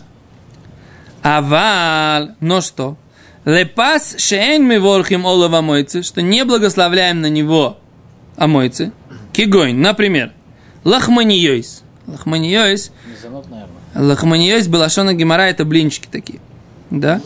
Авал, 1.22 2.30
но 2.40 2.60
что? 2.60 2.96
Лепас 3.44 4.16
шеен 4.18 4.64
мы 4.64 4.80
ворхим 4.80 5.24
олова 5.24 5.60
мойцы, 5.60 6.02
что 6.02 6.22
не 6.22 6.44
благословляем 6.44 7.20
на 7.20 7.28
него 7.28 7.78
омойцы. 8.36 8.92
Кигойн, 9.32 9.80
например, 9.80 10.32
лахманиойс. 10.84 11.82
Лахманиойс, 12.06 12.92
лахманиойс 13.94 14.68
балашона 14.68 15.14
гемора, 15.14 15.48
это 15.48 15.64
блинчики 15.64 16.06
такие. 16.10 16.38
Да? 16.90 17.20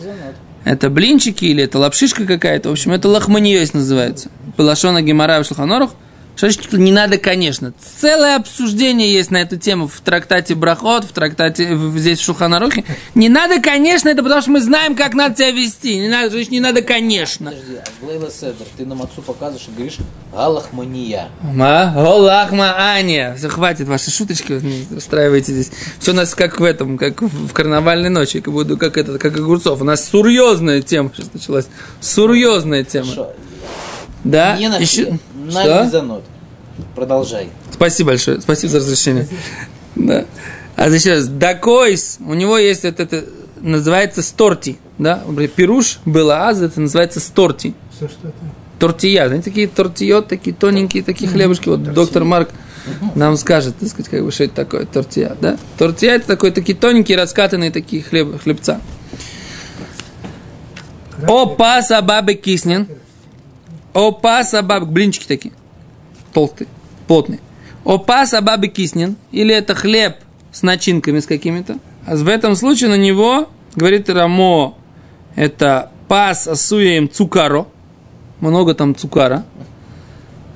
Это 0.63 0.89
блинчики 0.89 1.45
или 1.45 1.63
это 1.63 1.77
лапшишка 1.79 2.25
какая-то. 2.25 2.69
В 2.69 2.71
общем, 2.73 2.91
это 2.91 3.07
лахманиойс 3.07 3.73
называется. 3.73 4.29
Балашона 4.57 5.01
гемора 5.01 5.41
в 5.41 5.45
шлаханорух. 5.45 5.91
Что 6.35 6.49
значит, 6.49 6.73
не 6.73 6.91
надо, 6.91 7.17
конечно. 7.17 7.73
Целое 7.99 8.37
обсуждение 8.37 9.13
есть 9.13 9.29
на 9.31 9.37
эту 9.37 9.57
тему 9.57 9.87
в 9.87 9.99
трактате 10.01 10.55
Брахот, 10.55 11.03
в 11.03 11.11
трактате 11.11 11.75
в- 11.75 11.97
здесь 11.99 12.19
в 12.19 12.23
Шуханарухе. 12.23 12.83
Не 13.15 13.29
надо, 13.29 13.61
конечно, 13.61 14.09
это 14.09 14.23
потому 14.23 14.41
что 14.41 14.49
мы 14.51 14.61
знаем, 14.61 14.95
как 14.95 15.13
надо 15.13 15.35
себя 15.35 15.51
вести. 15.51 15.99
Не 15.99 16.07
надо, 16.07 16.31
значит, 16.31 16.49
не 16.51 16.59
надо, 16.59 16.81
конечно. 16.81 17.51
Подожди, 17.51 17.75
а 17.77 18.05
Лейла 18.07 18.31
Седер 18.31 18.65
ты 18.77 18.85
нам 18.85 19.03
отцу 19.03 19.21
показываешь 19.21 19.67
и 19.67 19.71
говоришь 19.71 19.97
Галахмания. 20.33 21.27
Ма, 21.41 21.91
Голахма, 21.93 22.73
Аня. 22.77 23.35
Все, 23.37 23.49
хватит 23.49 23.87
ваши 23.87 24.09
шуточки 24.09 24.59
устраивайте 24.95 25.51
здесь. 25.53 25.71
Все 25.99 26.11
у 26.11 26.15
нас 26.15 26.33
как 26.33 26.59
в 26.59 26.63
этом, 26.63 26.97
как 26.97 27.21
в 27.21 27.51
карнавальной 27.53 28.09
ночи, 28.09 28.39
как 28.41 28.53
буду, 28.53 28.77
как 28.77 28.97
это, 28.97 29.19
как 29.19 29.35
огурцов. 29.37 29.81
У 29.81 29.83
нас 29.83 30.09
серьезная 30.09 30.81
тема 30.81 31.11
сейчас 31.15 31.31
началась. 31.33 31.67
Серьезная 31.99 32.83
тема. 32.83 33.05
Хорошо. 33.07 33.33
Да? 34.23 34.55
Не 34.57 34.69
на 34.69 34.77
Еще-. 34.77 35.17
На 35.45 35.63
Что? 35.63 35.83
мезонот. 35.85 36.23
Продолжай. 36.95 37.49
Спасибо 37.71 38.09
большое. 38.11 38.41
Спасибо 38.41 38.71
за 38.71 38.77
разрешение. 38.79 39.27
Да. 39.95 40.25
А 40.75 40.89
еще 40.89 41.15
раз, 41.15 41.27
дакойс, 41.27 42.17
у 42.19 42.33
него 42.33 42.57
есть 42.57 42.83
вот 42.83 42.99
это, 42.99 43.25
называется 43.59 44.21
сторти, 44.21 44.79
да? 44.97 45.23
Пируш 45.55 45.99
была 46.05 46.47
аз, 46.47 46.61
это 46.61 46.79
называется 46.79 47.19
сторти. 47.19 47.73
Что, 47.95 48.07
что 48.07 48.27
это? 48.29 48.37
Тортия, 48.79 49.27
знаете, 49.27 49.45
такие 49.45 49.67
тортиот, 49.67 50.27
такие 50.27 50.55
тоненькие, 50.55 51.03
такие 51.03 51.29
хлебушки. 51.29 51.69
Вот 51.69 51.83
доктор 51.93 52.23
Марк 52.23 52.49
нам 53.13 53.37
скажет, 53.37 53.75
так 53.77 53.89
сказать, 53.89 54.09
как 54.09 54.25
бы, 54.25 54.31
что 54.31 54.45
это 54.45 54.55
такое 54.55 54.85
тортия, 54.85 55.35
да? 55.39 55.57
Тортия 55.77 56.13
это 56.13 56.25
такой, 56.25 56.51
такие 56.51 56.75
тоненькие, 56.75 57.17
раскатанные 57.17 57.69
такие 57.69 58.01
хлеб, 58.01 58.41
хлебца. 58.41 58.81
Опа, 61.27 61.83
сабабы 61.83 62.33
киснен. 62.33 62.87
Опа, 63.93 64.43
сабабы, 64.43 64.85
блинчики 64.85 65.27
такие. 65.27 65.53
Толстые, 66.33 66.67
плотные. 67.07 67.39
Опа, 67.83 68.25
сабабы 68.25 68.67
киснен. 68.67 69.15
Или 69.31 69.53
это 69.53 69.75
хлеб 69.75 70.15
с 70.51 70.63
начинками 70.63 71.19
с 71.19 71.25
какими-то. 71.25 71.77
А 72.05 72.15
в 72.15 72.27
этом 72.27 72.55
случае 72.55 72.89
на 72.89 72.97
него, 72.97 73.49
говорит 73.75 74.09
Рамо, 74.09 74.77
это 75.35 75.91
пас 76.07 76.47
асуем 76.47 77.09
цукаро. 77.09 77.67
Много 78.39 78.73
там 78.73 78.95
цукара. 78.95 79.45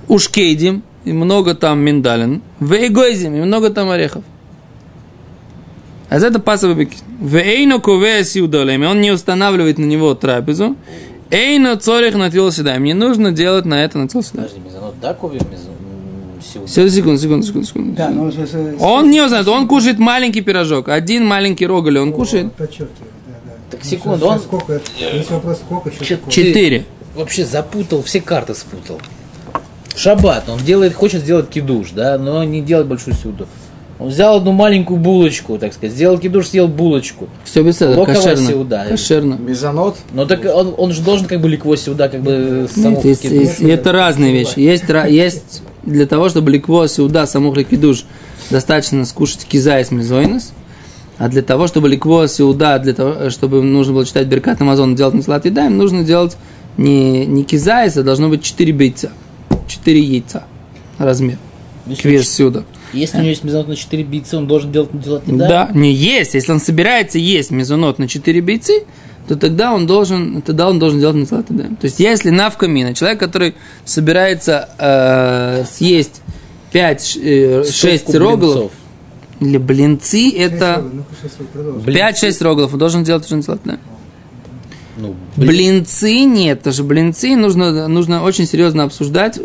Ушкейдим. 0.08 0.84
И 1.04 1.14
много 1.14 1.54
там 1.54 1.80
миндалин. 1.82 2.42
Вейгойзим. 2.60 3.36
И 3.36 3.42
много 3.42 3.70
там 3.70 3.90
орехов. 3.90 4.24
А 6.10 6.18
это 6.18 6.40
пасовый 6.40 6.76
бык. 6.76 6.90
Вейно 7.20 7.80
ковея 7.80 8.24
сиудолеми. 8.24 8.86
Он 8.86 9.02
не 9.02 9.12
устанавливает 9.12 9.78
на 9.78 9.86
него 9.86 10.16
трапезу. 10.16 10.76
Эйно 11.32 11.76
цорих 11.78 12.16
натил 12.16 12.52
седаем. 12.52 12.84
Не 12.84 12.94
нужно 12.94 13.32
делать 13.32 13.66
на 13.66 13.84
это 13.84 13.98
натил 13.98 14.22
седаем. 14.24 14.48
Подожди, 14.48 14.68
мезонот 14.68 15.00
дакови. 15.00 15.40
Все, 16.68 16.88
секунду, 16.90 17.20
секунду, 17.20 17.46
секунду, 17.46 17.68
секунду. 17.68 17.96
Да, 17.98 18.10
но 18.10 18.24
уже... 18.26 18.48
Он 18.80 19.10
не 19.10 19.20
узнает, 19.22 19.48
он 19.48 19.68
кушает 19.68 20.00
маленький 20.00 20.42
пирожок. 20.42 20.88
Один 20.90 21.26
маленький 21.26 21.66
роголь 21.66 21.98
он 22.00 22.14
кушает. 22.14 22.54
Подчеркиваю, 22.54 23.10
да, 23.28 23.34
да. 23.46 23.52
Так, 23.72 23.80
Ну, 23.84 23.90
секунду, 23.90 24.26
он- 24.28 24.40
Сколько, 24.40 24.82
есть 25.14 25.32
вопрос, 25.32 25.58
сколько 25.58 25.90
еще 25.90 26.06
Чё- 26.06 26.16
такого? 26.16 26.32
Четыре. 26.32 26.86
Вообще 27.16 27.46
запутал, 27.46 28.04
все 28.04 28.22
карты 28.22 28.54
спутал. 28.56 29.02
Шаббат, 29.96 30.48
он 30.50 30.60
делает, 30.60 30.94
хочет 30.94 31.22
сделать 31.22 31.50
кидуш, 31.50 31.92
да, 31.92 32.18
но 32.18 32.44
не 32.44 32.62
делать 32.62 32.88
большую 32.88 33.16
сюду. 33.16 33.48
Он 33.98 34.10
взял 34.10 34.38
одну 34.38 34.52
маленькую 34.52 35.00
булочку, 35.00 35.58
так 35.58 35.74
сказать, 35.74 35.96
сделал 35.96 36.18
кидуш, 36.18 36.48
съел 36.48 36.68
булочку. 36.68 37.30
Все 37.46 37.64
без 37.64 37.82
этого, 37.82 38.06
кошерно. 38.06 38.48
сеуда. 38.48 38.86
Кошерно. 38.90 39.36
Мезонот. 39.36 39.96
Но 40.12 40.26
так 40.26 40.44
он, 40.54 40.74
он 40.78 40.92
же 40.92 41.02
должен 41.02 41.28
как 41.28 41.40
бы 41.40 41.48
ликво 41.48 41.78
сюда, 41.78 42.10
как 42.10 42.22
бы 42.22 42.68
саму 42.74 42.98
Нет, 42.98 43.06
есть, 43.06 43.22
кидуш. 43.22 43.38
есть- 43.40 43.62
это 43.62 43.94
разные 43.94 44.34
вещи. 44.34 44.60
Есть, 44.60 44.84
есть 45.10 45.62
для 45.84 46.06
того, 46.08 46.28
чтобы 46.28 46.52
ликво 46.52 46.90
сюда, 46.90 47.26
самух 47.26 47.56
ликидуш, 47.56 48.04
достаточно 48.50 49.06
скушать 49.06 49.46
киза 49.46 49.80
из. 49.80 50.52
А 51.18 51.30
для 51.30 51.42
того, 51.42 51.68
чтобы 51.68 51.88
ликво 51.88 52.28
сюда, 52.28 52.78
для 52.80 52.94
того, 52.94 53.30
чтобы 53.30 53.62
нужно 53.62 53.94
было 53.94 54.06
читать 54.06 54.28
Беркат 54.28 54.60
Амазон, 54.62 54.96
делать 54.96 55.14
наслад 55.14 55.46
едаем, 55.46 55.78
нужно 55.78 56.04
делать 56.04 56.36
не, 56.78 57.26
не 57.26 57.46
кизайс, 57.46 57.96
а 57.96 58.04
должно 58.04 58.28
быть 58.28 58.44
4 58.44 58.74
бейца. 58.74 59.12
4 59.68 60.02
яйца 60.02 60.44
размер. 60.98 61.38
Квес 62.02 62.30
сюда. 62.30 62.64
Если 62.96 63.18
у 63.18 63.20
него 63.22 63.30
есть 63.30 63.44
мезонот 63.44 63.68
на 63.68 63.76
4 63.76 64.04
бийцы, 64.04 64.38
он 64.38 64.48
должен 64.48 64.72
делать 64.72 64.90
дела 64.94 65.22
Да, 65.26 65.70
не 65.74 65.94
есть. 65.94 66.34
Если 66.34 66.52
он 66.52 66.60
собирается 66.60 67.20
есть 67.20 67.52
мезонот 67.52 68.00
на 68.00 68.08
4 68.08 68.42
бейцы, 68.42 68.84
то 69.28 69.36
тогда 69.36 69.74
он 69.74 69.88
должен, 69.88 70.42
тогда 70.42 70.70
он 70.70 70.80
должен 70.80 71.00
делать 71.00 71.16
мецлат 71.16 71.46
да. 71.50 71.64
То 71.64 71.86
есть, 71.86 72.00
если 72.00 72.30
навкамина, 72.30 72.94
человек, 72.94 73.20
который 73.20 73.56
собирается 73.84 74.70
э, 74.78 75.66
съесть 75.70 76.22
5, 76.72 77.18
э, 77.22 77.64
6 77.70 78.16
рогалов, 78.16 78.72
или 79.40 79.58
блинцы, 79.58 80.32
это 80.32 80.84
Ну-ка, 80.94 81.10
сейчас 81.22 81.32
вы 81.40 81.46
продолжите. 81.46 82.28
5-6 82.28 82.44
рогалов, 82.44 82.74
он 82.74 82.80
должен 82.80 83.04
делать 83.04 83.26
уже 83.26 83.36
мецлат 83.36 83.60
да. 83.66 83.80
Ну, 84.98 85.16
блин. 85.36 85.50
Блинцы 85.50 86.24
нет, 86.24 86.60
потому 86.60 86.74
что 86.74 86.84
блинцы 86.84 87.36
нужно, 87.36 87.88
нужно 87.88 88.24
очень 88.24 88.46
серьезно 88.46 88.84
обсуждать, 88.84 89.38
э, 89.38 89.42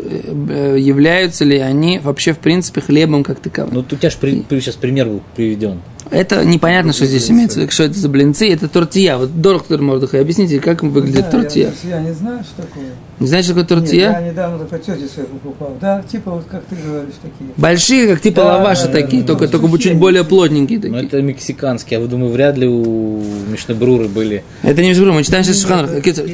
э, 0.49 0.77
являются 0.79 1.43
ли 1.43 1.57
они 1.57 1.99
вообще 1.99 2.33
в 2.33 2.39
принципе 2.39 2.81
хлебом 2.81 3.23
как 3.23 3.39
таковым. 3.39 3.73
Ну, 3.73 3.79
у 3.81 3.83
тебя 3.83 4.09
же 4.09 4.17
сейчас 4.61 4.75
пример 4.75 5.07
был 5.07 5.21
приведен. 5.35 5.81
Это 6.11 6.43
непонятно, 6.43 6.91
что 6.93 7.05
здесь 7.05 7.31
имеется, 7.31 7.69
что 7.71 7.83
это 7.83 7.93
за 7.97 8.09
блинцы, 8.09 8.51
это 8.51 8.67
тортия. 8.67 9.15
Вот 9.17 9.41
доктор 9.41 9.81
Мордыхай, 9.81 10.19
объясните, 10.21 10.59
как 10.59 10.83
выглядит 10.83 11.25
Да, 11.25 11.31
тортия. 11.31 11.71
Я, 11.83 11.89
я 11.97 12.01
не 12.01 12.11
знаю, 12.11 12.43
что 12.43 12.63
такое. 12.63 12.83
Не 13.19 13.27
знаешь, 13.27 13.45
что 13.45 13.53
такое 13.55 13.79
Нет, 13.79 13.93
я 13.93 14.11
тортия? 14.11 14.31
недавно 14.31 14.59
только 14.59 14.77
тете 14.79 15.07
своей 15.07 15.29
покупал. 15.29 15.77
Да, 15.79 16.03
типа 16.03 16.31
вот 16.31 16.45
как 16.51 16.65
ты 16.65 16.75
говоришь, 16.75 17.13
такие. 17.21 17.49
Большие, 17.55 18.07
как 18.07 18.21
типа 18.21 18.41
Да, 18.41 18.57
лаваши 18.57 18.87
да, 18.87 18.91
такие, 18.91 19.21
да, 19.21 19.27
только, 19.29 19.45
да. 19.45 19.51
только 19.53 19.67
бы 19.67 19.79
чуть 19.79 19.95
более 19.97 20.25
плотненькие 20.25 20.79
Ну, 20.79 20.83
такие. 20.83 21.03
это 21.07 21.21
мексиканские, 21.21 21.99
а 21.99 22.01
вы 22.01 22.07
думаю, 22.07 22.31
вряд 22.31 22.57
ли 22.57 22.67
у 22.67 23.21
Мишнебруры 23.49 24.07
были. 24.09 24.43
Это 24.63 24.81
не 24.81 24.89
между 24.89 25.05
мы 25.13 25.23
читаем 25.23 25.45
сейчас 25.45 25.57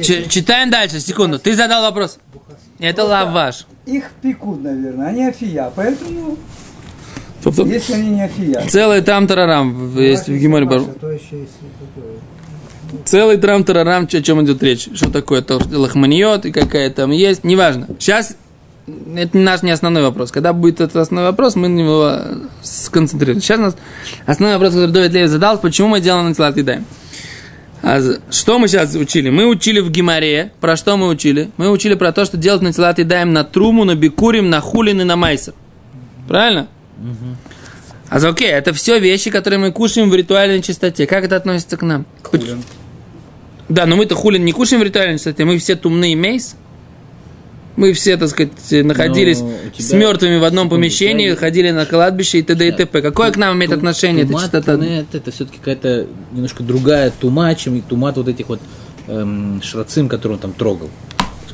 ч- 0.02 0.28
Читаем 0.28 0.70
дальше, 0.70 0.98
секунду. 0.98 1.38
Ты 1.38 1.54
задал 1.54 1.82
вопрос. 1.82 2.18
Это 2.80 3.04
лаваш. 3.04 3.66
Их 3.86 4.10
пекут, 4.22 4.62
наверное, 4.62 5.06
они 5.08 5.24
афия. 5.26 5.70
Поэтому, 5.74 6.36
Если 7.56 7.92
они 7.94 8.10
не 8.10 8.22
афия. 8.22 8.66
Целый 8.68 9.00
там 9.02 9.26
тарарам 9.26 9.96
есть 9.98 10.28
в 10.28 10.36
Гиморе 10.36 10.66
Бару. 10.66 10.88
Целый 13.04 13.36
трам 13.36 13.64
тарарам, 13.64 14.04
о 14.04 14.22
чем 14.22 14.44
идет 14.44 14.62
речь. 14.62 14.88
Что 14.94 15.10
такое 15.10 15.42
то 15.42 15.60
лохманиот 15.70 16.46
и 16.46 16.52
какая 16.52 16.90
там 16.90 17.10
есть, 17.10 17.44
неважно. 17.44 17.86
Сейчас 17.98 18.36
это 19.14 19.36
наш 19.36 19.62
не 19.62 19.70
основной 19.70 20.02
вопрос. 20.02 20.30
Когда 20.30 20.52
будет 20.52 20.80
этот 20.80 20.96
основной 20.96 21.30
вопрос, 21.30 21.56
мы 21.56 21.68
на 21.68 21.78
него 21.78 22.18
сконцентрируемся. 22.62 23.46
Сейчас 23.46 23.58
у 23.58 23.62
нас 23.62 23.76
основной 24.26 24.56
вопрос, 24.56 24.74
который 24.74 24.90
Довид 24.90 25.12
Лев 25.12 25.28
задал, 25.28 25.58
почему 25.58 25.88
мы 25.88 26.00
делаем 26.00 26.34
на 26.36 26.48
и 26.48 26.62
даем. 26.62 26.84
А 27.82 28.00
что 28.30 28.58
мы 28.58 28.66
сейчас 28.68 28.94
учили? 28.94 29.30
Мы 29.30 29.46
учили 29.46 29.80
в 29.80 29.90
Гимаре. 29.90 30.52
Про 30.60 30.76
что 30.76 30.96
мы 30.96 31.08
учили? 31.08 31.50
Мы 31.58 31.70
учили 31.70 31.94
про 31.94 32.12
то, 32.12 32.24
что 32.24 32.36
делать 32.36 32.62
на 32.62 32.72
даем 32.72 33.32
на 33.32 33.44
труму, 33.44 33.84
на 33.84 33.94
бикурим, 33.94 34.50
на 34.50 34.60
хулин 34.60 35.00
и 35.00 35.04
на 35.04 35.16
майсер. 35.16 35.54
Правильно? 36.26 36.68
А 38.08 38.20
за 38.20 38.30
окей, 38.30 38.48
это 38.48 38.72
все 38.72 38.98
вещи, 38.98 39.30
которые 39.30 39.58
мы 39.58 39.70
кушаем 39.70 40.08
в 40.10 40.14
ритуальной 40.14 40.62
чистоте. 40.62 41.06
Как 41.06 41.24
это 41.24 41.36
относится 41.36 41.76
к 41.76 41.82
нам? 41.82 42.06
Хулин. 42.22 42.62
Да, 43.68 43.84
но 43.84 43.96
мы-то 43.96 44.14
хулин 44.14 44.44
не 44.44 44.52
кушаем 44.52 44.80
в 44.80 44.84
ритуальной 44.84 45.16
чистоте, 45.16 45.44
мы 45.44 45.58
все 45.58 45.76
тумные 45.76 46.16
мейс. 46.16 46.56
Мы 47.76 47.92
все, 47.92 48.16
так 48.16 48.28
сказать, 48.30 48.50
находились 48.84 49.38
Но 49.38 49.48
у 49.50 49.70
тебя- 49.70 49.84
с 49.84 49.92
мертвыми 49.92 50.38
в 50.38 50.44
одном 50.44 50.68
помещении, 50.68 51.32
ходили 51.34 51.70
на 51.70 51.86
кладбище 51.86 52.38
и 52.38 52.42
т.д. 52.42 52.66
и 52.66 52.72
т.п. 52.72 53.02
Какое 53.02 53.30
к 53.30 53.36
нам 53.36 53.56
имеет 53.56 53.72
отношение 53.72 54.24
эта 54.24 54.34
чистота? 54.34 54.74
это 55.12 55.30
все-таки 55.30 55.58
какая-то 55.58 56.08
немножко 56.32 56.64
другая 56.64 57.12
тума, 57.12 57.54
чем 57.54 57.76
и 57.76 57.80
тумат 57.80 58.16
вот 58.16 58.26
этих 58.26 58.48
вот 58.48 58.58
эм, 59.06 59.62
шрацим, 59.62 60.08
которые 60.08 60.36
он 60.36 60.40
там 60.40 60.52
трогал. 60.54 60.90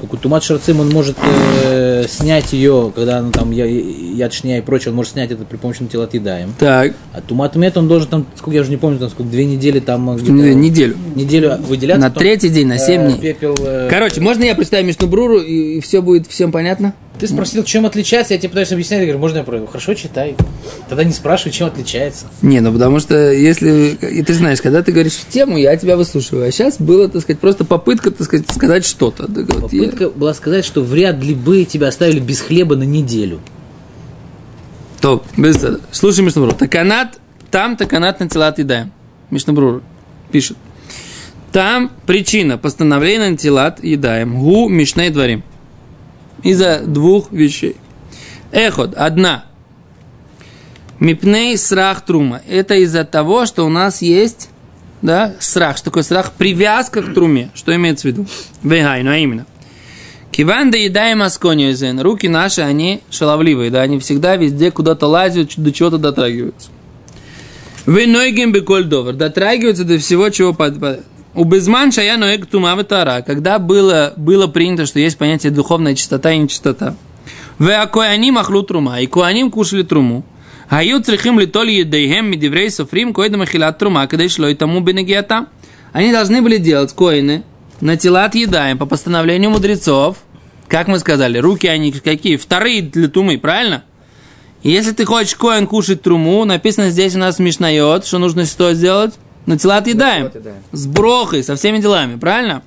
Поскольку 0.05 0.23
тумат 0.23 0.45
шрацим, 0.45 0.81
он 0.81 0.91
может 0.91 1.17
э, 1.65 2.05
снять 2.09 2.53
ее, 2.53 2.93
когда 2.95 3.23
ну, 3.23 3.31
там 3.31 3.53
я, 3.53 3.65
яд 3.65 4.35
шня 4.35 4.59
и 4.59 4.61
прочее, 4.61 4.91
он 4.91 4.97
может 4.97 5.13
снять 5.13 5.31
это 5.31 5.47
при 5.47 5.57
помощи 5.57 5.83
телотидаем. 5.87 6.53
Так, 6.59 6.93
А 7.15 7.23
тумат 7.23 7.57
мет, 7.57 7.79
он 7.79 7.89
должен 7.89 8.11
там, 8.11 8.27
сколько 8.37 8.55
я 8.55 8.61
уже 8.61 8.71
не 8.71 8.77
помню, 8.77 8.99
там 8.99 9.09
сколько, 9.09 9.31
две 9.31 9.47
недели 9.47 9.81
там 9.81 10.11
э, 10.11 10.21
неделю. 10.21 10.95
неделю 11.15 11.57
выделяться. 11.67 12.03
На 12.03 12.11
потом, 12.11 12.21
третий 12.21 12.51
день, 12.51 12.67
на 12.67 12.77
семь 12.77 13.01
э, 13.01 13.07
дней. 13.07 13.19
Пепел, 13.19 13.55
э, 13.61 13.89
Короче, 13.91 14.21
можно 14.21 14.45
я 14.45 14.55
прочитаю 14.55 14.85
Мишну 14.85 15.07
Бруру, 15.07 15.39
и, 15.39 15.81
все 15.81 16.03
будет 16.03 16.27
всем 16.27 16.53
понятно? 16.53 16.93
Ты 17.19 17.29
спросил, 17.29 17.63
чем 17.63 17.87
отличается, 17.87 18.35
я 18.35 18.39
тебе 18.41 18.49
пытаюсь 18.49 18.73
объяснять, 18.73 19.01
я 19.01 19.07
говорю, 19.07 19.21
можно 19.21 19.39
я 19.39 19.45
про 19.45 19.65
Хорошо, 19.67 19.95
читай. 19.95 20.35
Тогда 20.89 21.05
не 21.05 21.13
спрашивай, 21.13 21.53
чем 21.53 21.69
отличается. 21.69 22.27
Не, 22.43 22.61
ну 22.61 22.73
потому 22.73 22.99
что 22.99 23.33
если... 23.33 23.97
И 24.11 24.23
ты 24.25 24.35
знаешь, 24.35 24.61
когда 24.61 24.83
ты 24.83 24.91
говоришь 24.91 25.15
в 25.15 25.29
тему, 25.29 25.57
я 25.57 25.77
тебя 25.77 25.97
выслушиваю. 25.97 26.49
А 26.49 26.51
сейчас 26.51 26.79
было, 26.79 27.09
так 27.09 27.23
сказать, 27.23 27.39
просто 27.39 27.65
попытка, 27.65 28.11
так 28.11 28.27
сказать, 28.27 28.51
сказать 28.51 28.85
что-то. 28.85 29.27
Вот 29.29 29.73
я- 29.73 29.83
Попытка 29.85 30.11
была 30.11 30.35
сказать, 30.35 30.65
что 30.65 30.83
вряд 30.83 31.23
ли 31.23 31.35
бы 31.35 31.65
тебя 31.65 31.89
оставили 31.89 32.19
без 32.19 32.41
хлеба 32.41 32.75
на 32.75 32.83
неделю. 32.83 33.41
То, 35.01 35.23
без... 35.37 35.65
слушай 35.93 36.25
Мишнабру. 36.25 36.53
Таканат, 36.53 37.21
там 37.51 37.77
таканат 37.77 38.19
на 38.19 38.29
тела 38.29 38.53
едаем. 38.57 38.91
Мишнабру 39.31 39.83
пишет. 40.33 40.57
Там 41.53 41.93
причина 42.07 42.59
постановления 42.59 43.31
на 43.31 43.37
телат 43.37 43.83
едаем. 43.85 44.41
Гу 44.41 44.69
мишней 44.69 45.11
дворим. 45.11 45.45
Из-за 46.43 46.81
двух 46.81 47.33
вещей. 47.33 47.77
Эхот, 48.53 48.95
одна. 48.95 49.47
Мипней 51.01 51.57
срах 51.59 52.05
трума. 52.05 52.41
Это 52.49 52.75
из-за 52.75 53.05
того, 53.05 53.47
что 53.47 53.65
у 53.65 53.69
нас 53.69 54.03
есть 54.03 54.49
да, 55.03 55.35
срах. 55.39 55.77
Что 55.77 55.87
такое 55.87 56.03
срах? 56.03 56.33
Привязка 56.33 57.03
к 57.03 57.13
труме. 57.13 57.51
Что 57.55 57.75
имеется 57.75 58.09
в 58.09 58.11
виду? 58.11 58.27
Вегай, 58.63 59.03
ну 59.03 59.11
а 59.11 59.17
именно. 59.19 59.47
Киван 60.31 60.71
да 60.71 60.79
едаем 60.79 61.23
асконию 61.23 61.75
зен. 61.75 62.01
Руки 62.01 62.27
наши, 62.27 62.63
они 62.63 63.03
шаловливые, 63.11 63.71
да, 63.71 63.83
они 63.83 64.01
всегда 64.01 64.37
везде 64.37 64.71
куда-то 64.71 65.07
лазят, 65.07 65.53
до 65.57 65.73
чего-то 65.73 65.99
дотрагиваются. 65.99 66.71
Вы 67.87 68.07
нойгем 68.07 68.51
беколь 68.51 68.85
довар. 68.85 69.15
Дотрагиваются 69.15 69.85
до 69.85 69.99
всего, 69.99 70.31
чего 70.31 70.55
под... 70.55 70.79
У 71.35 71.45
безманша 71.45 72.03
я 72.03 72.17
ноэг 72.17 72.47
тума 72.47 72.77
ватара. 72.77 73.23
Когда 73.27 73.59
было, 73.59 74.13
было 74.17 74.47
принято, 74.47 74.87
что 74.87 75.01
есть 75.01 75.19
понятие 75.19 75.53
духовная 75.53 75.95
чистота 75.95 76.33
и 76.33 76.39
нечистота. 76.39 76.95
Вы, 77.59 77.67
Ве 77.69 78.03
они 78.03 78.31
махлу 78.31 78.63
трума. 78.63 79.01
И 79.01 79.07
коаним 79.07 79.51
кушали 79.51 79.83
труму. 79.83 80.25
Гаю 80.71 81.01
црихим 81.01 81.39
ли 81.39 81.47
толи 81.47 81.71
едейхем 81.71 82.27
медиврей 82.27 82.69
софрим 82.69 83.13
коэда 83.13 83.39
махилат 83.39 83.79
трума, 83.79 84.09
когда 84.09 84.29
шло 84.29 84.49
и 84.49 84.55
тому 84.55 84.81
бенегиата. 84.81 85.47
Они 85.93 86.11
должны 86.11 86.43
были 86.43 86.57
делать 86.57 86.93
коины 86.93 87.45
на 87.81 87.97
тела 87.97 88.25
отъедаем 88.25 88.77
по 88.77 88.87
постановлению 88.87 89.51
мудрецов. 89.51 90.17
Как 90.67 90.89
мы 90.89 90.99
сказали, 90.99 91.39
руки 91.39 91.69
они 91.69 91.93
какие? 91.93 92.37
Вторые 92.37 92.83
для 92.83 93.07
тумы, 93.07 93.39
правильно? 93.39 93.85
Если 94.65 94.91
ты 94.91 95.05
хочешь 95.05 95.37
коин 95.37 95.69
кушать 95.69 96.03
труму, 96.03 96.45
написано 96.45 96.91
здесь 96.91 97.15
у 97.15 97.19
нас 97.19 97.37
смешнает, 97.37 98.05
что 98.05 98.19
нужно 98.19 98.45
что 98.47 98.75
сделать? 98.75 99.15
На 99.47 99.59
телат 99.59 99.87
едаем. 99.87 100.31
телат 100.31 100.35
едаем. 100.37 100.63
С 100.73 100.87
брохой, 100.87 101.43
со 101.43 101.57
всеми 101.57 101.79
делами, 101.79 102.17
правильно? 102.17 102.63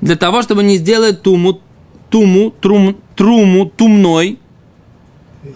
Для 0.00 0.16
того, 0.16 0.42
чтобы 0.42 0.62
не 0.62 0.76
сделать 0.76 1.22
туму, 1.22 1.60
туму, 2.10 2.50
трум, 2.50 2.96
труму, 3.16 3.66
тумной, 3.66 4.38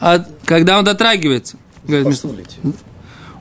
а 0.01 0.25
когда 0.45 0.79
он 0.79 0.85
дотрагивается. 0.85 1.57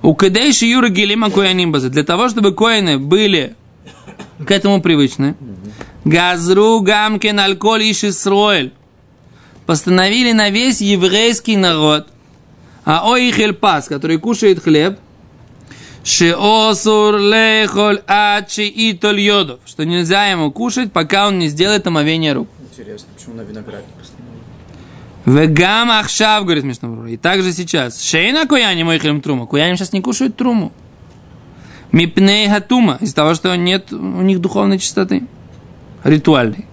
У 0.01 0.15
кадейши 0.15 0.65
юры 0.65 0.89
гелима 0.89 1.29
кояним. 1.29 1.71
Для 1.71 2.03
того, 2.03 2.29
чтобы 2.29 2.53
коины 2.53 2.97
были 2.97 3.55
к 4.45 4.49
этому 4.51 4.81
привычны. 4.81 5.35
Газру 6.05 6.81
гамкин 6.81 7.39
алкоголь 7.39 7.91
иш 7.91 8.03
Исроэль. 8.03 8.73
Постановили 9.67 10.31
на 10.31 10.49
весь 10.49 10.81
еврейский 10.81 11.55
народ. 11.55 12.07
А 12.83 13.13
оихель 13.13 13.53
пас, 13.53 13.87
который 13.87 14.17
кушает 14.17 14.63
хлеб. 14.63 14.97
Шеосур 16.03 17.17
лехоль 17.17 18.01
ачи 18.07 18.67
и 18.67 18.97
йодов. 19.21 19.59
Что 19.65 19.85
нельзя 19.85 20.25
ему 20.27 20.51
кушать, 20.51 20.91
пока 20.91 21.27
он 21.27 21.39
не 21.39 21.47
сделает 21.47 21.85
омовение 21.85 22.33
рук. 22.33 22.47
Интересно, 22.71 23.07
почему 23.15 23.35
на 23.35 23.41
винограде? 23.41 23.85
Вегам 25.25 25.91
ахшав, 25.91 26.43
говорит 26.45 26.63
Мишнабрур. 26.63 27.05
И 27.05 27.17
также 27.17 27.53
сейчас. 27.53 28.01
Шейна 28.01 28.47
куяним 28.47 28.87
ойхелем 28.87 29.21
трума. 29.21 29.45
Куяним 29.45 29.77
сейчас 29.77 29.93
не 29.93 30.01
кушают 30.01 30.35
труму. 30.35 30.71
Мипней 31.91 32.49
хатума. 32.49 32.97
Из-за 33.01 33.15
того, 33.15 33.35
что 33.35 33.55
нет 33.55 33.93
у 33.93 34.21
них 34.21 34.41
духовной 34.41 34.79
чистоты. 34.79 35.23
Ритуальной. 36.03 36.65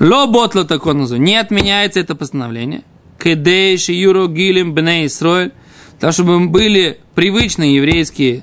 Ло 0.00 0.26
ботла 0.26 0.64
такой 0.64 0.94
назов. 0.94 1.18
Не 1.18 1.36
отменяется 1.36 2.00
это 2.00 2.16
постановление. 2.16 2.82
Кедей 3.22 3.78
шиюро 3.78 4.26
гилем 4.26 4.74
бней 4.74 5.06
Исроэль. 5.06 5.52
Для 5.92 6.00
того, 6.00 6.12
чтобы 6.12 6.48
были 6.48 6.98
привычные 7.14 7.76
еврейские 7.76 8.42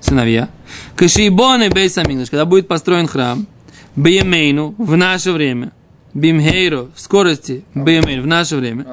сыновья. 0.00 0.48
Кашибоны 0.96 1.68
бейсамингаш. 1.68 2.30
Когда 2.30 2.44
будет 2.44 2.68
построен 2.68 3.06
храм. 3.06 3.46
Беймейну 3.96 4.74
в 4.78 4.96
наше 4.96 5.32
время. 5.32 5.72
Бимхейро 6.14 6.88
в 6.94 7.00
скорости. 7.00 7.64
Беймейну 7.74 8.22
в 8.22 8.26
наше 8.26 8.56
время. 8.56 8.86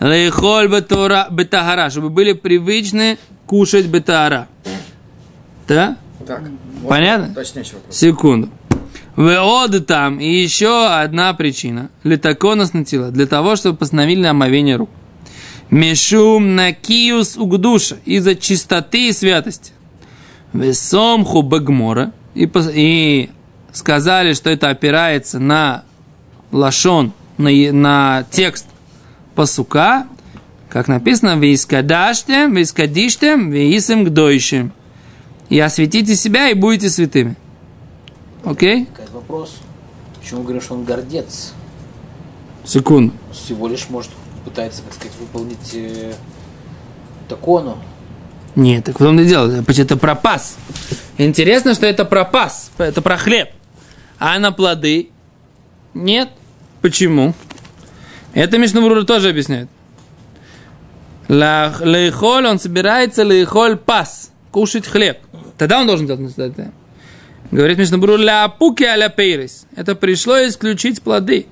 Лейхоль 0.00 0.68
бетора 0.68 1.28
бетахара, 1.30 1.90
чтобы 1.90 2.08
были 2.10 2.32
привычны 2.32 3.18
кушать 3.46 3.86
бетара. 3.86 4.48
Да? 5.68 5.96
Так. 6.26 6.42
Понятно? 6.88 7.34
Точнейший 7.34 7.74
вопрос. 7.74 7.96
Секунду. 7.96 8.48
Веод 9.16 9.86
там. 9.86 10.18
И 10.18 10.26
еще 10.26 10.88
одна 10.88 11.34
причина. 11.34 11.90
Литаконос 12.04 12.72
на 12.72 12.84
тело. 12.84 13.10
Для 13.10 13.26
того, 13.26 13.56
чтобы 13.56 13.76
постановили 13.76 14.24
омовение 14.24 14.76
рук. 14.76 14.90
Мешум 15.70 16.56
накиус 16.56 17.36
угдуша 17.36 17.98
из-за 18.04 18.34
чистоты 18.34 19.08
и 19.08 19.12
святости. 19.12 19.72
Весомху 20.52 21.42
багмора 21.42 22.12
и, 22.34 22.50
и 22.74 23.30
сказали, 23.72 24.32
что 24.32 24.50
это 24.50 24.70
опирается 24.70 25.38
на 25.38 25.84
лашон, 26.52 27.12
на, 27.38 27.50
на 27.72 28.24
текст 28.30 28.66
пасука, 29.34 30.06
как 30.68 30.88
написано, 30.88 31.36
«Вейскадаштем, 31.36 32.54
вейскадиштем, 32.54 33.50
веисем 33.50 34.04
гдойшим». 34.04 34.72
И 35.48 35.58
осветите 35.58 36.14
себя, 36.14 36.48
и 36.48 36.54
будете 36.54 36.88
святыми. 36.88 37.34
Окей? 38.44 38.86
Какой 38.86 39.12
вопрос? 39.12 39.56
Почему 40.20 40.42
говоришь, 40.42 40.62
что 40.62 40.74
он 40.74 40.84
гордец? 40.84 41.54
Секунду. 42.64 43.12
Всего 43.32 43.66
лишь 43.66 43.88
может 43.88 44.12
пытается, 44.44 44.82
как 44.82 44.94
сказать, 44.94 45.12
выполнить 45.18 45.74
э, 45.74 46.12
такону. 47.28 47.78
Нет, 48.60 48.84
так 48.84 49.00
в 49.00 49.02
том-то 49.02 49.22
и 49.22 49.26
дело. 49.26 49.64
Это 49.66 49.96
пропас. 49.96 50.58
Интересно, 51.16 51.72
что 51.72 51.86
это 51.86 52.04
пропас. 52.04 52.70
Это 52.76 53.00
про 53.00 53.16
хлеб. 53.16 53.48
А 54.18 54.38
на 54.38 54.52
плоды? 54.52 55.08
Нет. 55.94 56.28
Почему? 56.82 57.32
Это 58.34 58.58
Мишнабрура 58.58 59.04
тоже 59.04 59.30
объясняет. 59.30 59.70
Лейхоль, 61.28 62.46
он 62.46 62.58
собирается 62.58 63.24
лейхоль 63.24 63.78
пас. 63.78 64.30
Кушать 64.50 64.86
хлеб. 64.86 65.16
Тогда 65.56 65.80
он 65.80 65.86
должен 65.86 66.06
делать 66.06 66.34
это. 66.36 66.70
Говорит 67.50 67.78
Мишнабрур, 67.78 68.18
ля 68.18 68.46
пуки 68.48 68.84
аля 68.84 69.08
пейрис. 69.08 69.64
Это 69.74 69.94
пришло 69.94 70.36
исключить 70.46 71.00
плоды. 71.00 71.46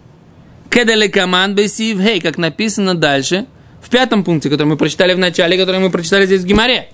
Кедали 0.69 1.09
команд 1.09 1.57
бесив 1.57 2.23
как 2.23 2.37
написано 2.37 2.95
дальше, 2.95 3.47
в 3.81 3.89
пятом 3.89 4.25
пункте, 4.25 4.51
который 4.51 4.67
мы 4.67 4.77
прочитали 4.77 5.15
в 5.15 5.19
начале, 5.19 5.57
который 5.57 5.81
мы 5.81 5.89
прочитали 5.89 6.27
здесь 6.27 6.43
в 6.43 6.45
Гимаре. 6.45 6.91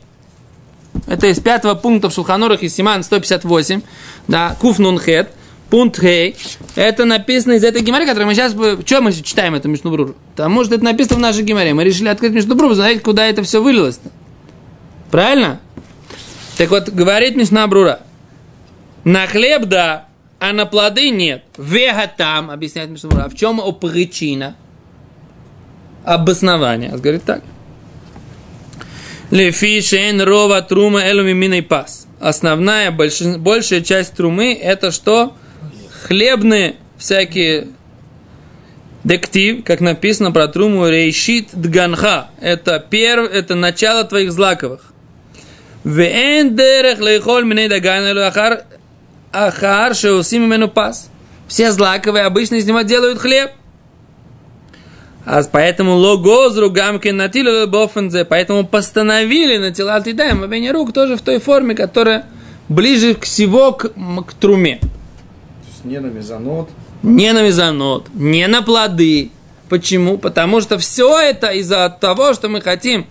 Это 1.07 1.27
из 1.27 1.41
пятого 1.41 1.75
пункта 1.75 2.09
в 2.09 2.15
Шулханурах 2.15 2.63
из 2.63 2.75
Симан 2.75 3.03
158, 3.03 3.83
да, 4.29 4.57
Куф 4.61 4.79
Нун 4.79 4.99
Хет, 4.99 5.31
пункт 5.71 6.01
Хей. 6.01 6.37
Это 6.77 7.05
написано 7.05 7.53
из 7.53 7.65
этой 7.65 7.83
Гимаре, 7.83 8.07
которую 8.07 8.27
мы 8.27 8.35
сейчас... 8.35 8.53
Что 8.53 9.01
мы 9.01 9.13
читаем 9.13 9.55
это 9.55 9.69
Мишнубрур? 9.69 10.15
Потому 10.31 10.65
что 10.65 10.77
это 10.77 10.85
написано 10.85 11.17
в 11.17 11.21
нашей 11.21 11.43
Гимаре. 11.43 11.75
Мы 11.75 11.85
решили 11.85 12.09
открыть 12.09 12.33
Мишнубрур, 12.33 12.75
знаете, 12.75 13.01
куда 13.01 13.27
это 13.27 13.43
все 13.43 13.63
вылилось-то. 13.63 14.11
Правильно? 15.11 15.61
Так 16.57 16.71
вот, 16.71 16.89
говорит 16.89 17.37
Мишнабрура, 17.37 18.01
на 19.03 19.27
хлеб 19.27 19.65
да, 19.65 20.07
а 20.39 20.53
на 20.53 20.67
плоды 20.67 21.11
нет. 21.11 21.45
Вега 21.59 22.11
там, 22.17 22.51
объясняет 22.51 22.91
Мишнабрура. 22.91 23.25
А 23.25 23.29
в 23.29 23.35
чем 23.35 23.61
причина? 23.75 24.57
Обоснование. 26.05 26.93
Он 26.93 27.01
говорит 27.01 27.25
так. 27.25 27.43
Лефи 29.35 29.81
шейн 29.81 30.23
рова 30.23 30.63
трума 30.63 31.01
элуми 31.03 31.33
миной 31.33 31.61
пас. 31.61 32.07
Основная, 32.21 32.93
больш- 32.93 33.37
большая 33.37 33.81
часть 33.81 34.15
трумы 34.15 34.55
это 34.55 34.93
что? 34.93 35.35
Хлебные 36.05 36.77
всякие 36.99 37.67
дектив, 39.03 39.65
как 39.65 39.81
написано 39.81 40.31
про 40.31 40.47
труму 40.47 40.89
рейшит 40.89 41.49
дганха. 41.53 42.29
Это 42.41 42.79
перв, 42.79 43.29
это 43.29 43.57
начало 43.57 44.05
твоих 44.05 44.31
злаковых. 44.31 44.93
Вен 45.83 46.55
дерех 46.55 47.01
лейхоль 47.01 47.45
миней 47.45 47.67
даган 47.67 48.17
ахар 48.17 48.67
ахар 49.33 49.97
шеусим 49.97 50.45
имену 50.45 50.69
пас. 50.69 51.11
Все 51.49 51.73
злаковые 51.73 52.27
обычно 52.27 52.55
из 52.55 52.67
него 52.67 52.83
делают 52.83 53.19
хлеб. 53.19 53.51
А 55.27 55.43
поэтому 55.51 55.97
логозру 55.97 56.71
гамки 56.71 57.09
натилу 57.09 57.67
бофензе, 57.67 58.25
поэтому 58.25 58.67
постановили 58.67 59.57
на 59.57 59.71
тела 59.71 60.01
тидаем 60.01 60.41
мобение 60.41 60.71
рук 60.73 60.93
тоже 60.93 61.17
в 61.17 61.23
той 61.23 61.41
форме, 61.41 61.75
которая 61.75 62.27
ближе 62.69 63.15
всего 63.21 63.73
к, 63.73 63.89
к 64.27 64.35
труме. 64.35 64.79
То 64.81 64.89
есть 65.69 65.85
не 65.85 65.99
на 65.99 66.07
мезонот. 66.09 66.69
Не 67.03 67.33
на 67.33 67.43
мезонот, 67.43 68.09
не 68.15 68.47
на 68.47 68.63
плоды. 68.63 69.31
Почему? 69.69 70.19
Потому 70.19 70.61
что 70.61 70.79
все 70.79 71.19
это 71.19 71.49
из-за 71.49 71.89
того, 71.89 72.35
что 72.35 72.49
мы 72.49 72.61
хотим, 72.61 73.07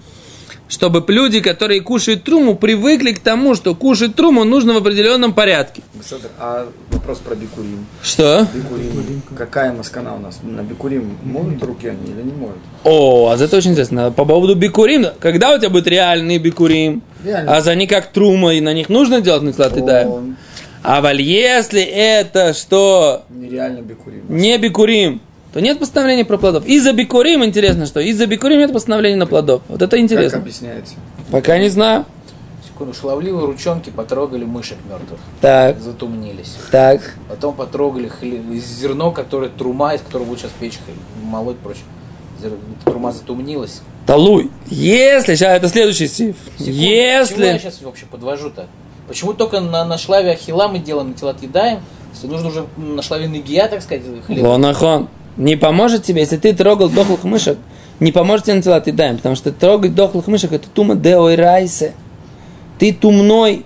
чтобы 0.73 1.03
люди, 1.07 1.39
которые 1.39 1.81
кушают 1.81 2.23
труму, 2.23 2.55
привыкли 2.55 3.11
к 3.11 3.19
тому, 3.19 3.53
что 3.53 3.75
кушать 3.75 4.15
труму 4.15 4.43
нужно 4.43 4.73
в 4.73 4.77
определенном 4.77 5.33
порядке. 5.33 5.83
Бесседер, 5.93 6.31
А 6.39 6.67
вопрос 6.91 7.19
про 7.19 7.35
бикурим. 7.35 7.85
Что? 8.01 8.47
Бикурим. 8.53 9.21
Какая 9.37 9.71
маскана 9.71 10.15
у 10.15 10.19
нас? 10.19 10.39
На 10.41 10.61
бикурим 10.61 11.15
моют 11.23 11.63
руки 11.63 11.87
они 11.87 12.11
или 12.11 12.23
не 12.23 12.31
моют? 12.33 12.57
О, 12.83 13.29
а 13.29 13.35
это 13.37 13.55
очень 13.57 13.71
интересно. 13.71 14.11
По 14.11 14.25
поводу 14.25 14.55
бикурим, 14.55 15.05
когда 15.19 15.53
у 15.53 15.57
тебя 15.59 15.69
будет 15.69 15.87
реальный 15.87 16.39
бикурим, 16.39 17.03
Реально. 17.23 17.55
а 17.55 17.61
за 17.61 17.75
них 17.75 17.89
как 17.89 18.11
трума, 18.11 18.55
и 18.55 18.61
на 18.61 18.73
них 18.73 18.89
нужно 18.89 19.21
делать 19.21 19.43
наклад 19.43 19.73
да? 19.85 20.07
Он 20.07 20.35
А 20.81 21.01
валь, 21.01 21.21
если 21.21 21.81
это 21.83 22.53
что 22.55 23.25
нереально 23.29 23.81
бикурим. 23.81 24.23
не 24.27 24.57
бикурим, 24.57 25.21
то 25.53 25.61
нет 25.61 25.79
постановления 25.79 26.25
про 26.25 26.37
плодов. 26.37 26.65
Из-за 26.65 26.93
бикурим 26.93 27.45
интересно, 27.45 27.85
что 27.85 27.99
из-за 27.99 28.25
бикурим 28.25 28.59
нет 28.59 28.73
постановления 28.73 29.17
на 29.17 29.27
плодов. 29.27 29.61
Вот 29.67 29.81
это 29.81 29.91
Как 29.91 29.99
интересно. 29.99 30.39
объясняется? 30.39 30.95
Пока 31.31 31.57
не 31.59 31.69
знаю. 31.69 32.05
Секунду, 32.67 32.93
шаловливые 32.95 33.45
ручонки 33.45 33.91
потрогали 33.91 34.45
мышек 34.45 34.77
мертвых, 34.89 35.19
Так, 35.41 35.79
затумнились. 35.79 36.55
так. 36.71 37.01
Потом 37.29 37.53
потрогали 37.53 38.09
хле- 38.09 38.57
зерно, 38.59 39.11
которое 39.11 39.49
трума, 39.49 39.93
из 39.93 40.01
которого 40.01 40.25
будет 40.29 40.39
сейчас 40.39 40.51
печь 40.59 40.79
хлеб, 40.83 40.97
молоть 41.21 41.57
прочее. 41.57 41.83
Трума 42.83 43.11
затумнилась. 43.11 43.81
Талуй. 44.07 44.49
Если, 44.67 45.35
сейчас 45.35 45.55
это 45.57 45.69
следующий 45.69 46.07
сиф. 46.07 46.35
Секунду, 46.57 46.63
К 46.63 46.65
чему 46.65 46.77
я 46.81 47.19
Если... 47.19 47.57
сейчас 47.59 47.81
вообще 47.81 48.05
подвожу-то? 48.05 48.67
Почему 49.07 49.33
только 49.33 49.59
на, 49.61 49.85
на 49.85 49.97
шлаве 49.97 50.31
ахила 50.31 50.67
мы 50.67 50.79
делаем, 50.79 51.09
на 51.09 51.13
тела 51.13 51.35
едаем? 51.39 51.79
Если 52.13 52.27
нужно 52.27 52.49
уже 52.49 52.65
на 52.77 53.01
шлаве 53.01 53.27
нагия, 53.27 53.67
так 53.67 53.81
сказать, 53.81 54.03
хлеб. 54.25 54.43
Лонахон. 54.43 55.07
Не 55.37 55.55
поможет 55.55 56.03
тебе, 56.03 56.21
если 56.21 56.37
ты 56.37 56.53
трогал 56.53 56.89
дохлых 56.89 57.23
мышек, 57.23 57.57
не 57.99 58.11
поможет 58.11 58.45
тебе 58.45 58.55
на 58.55 58.61
тела 58.61 58.81
ты 58.81 58.91
даем, 58.91 59.17
потому 59.17 59.35
что 59.35 59.51
трогать 59.51 59.95
дохлых 59.95 60.27
мышек 60.27 60.51
это 60.51 60.67
тума 60.69 60.95
деой 60.95 61.35
райсе. 61.35 61.93
Ты 62.79 62.93
тумной. 62.93 63.65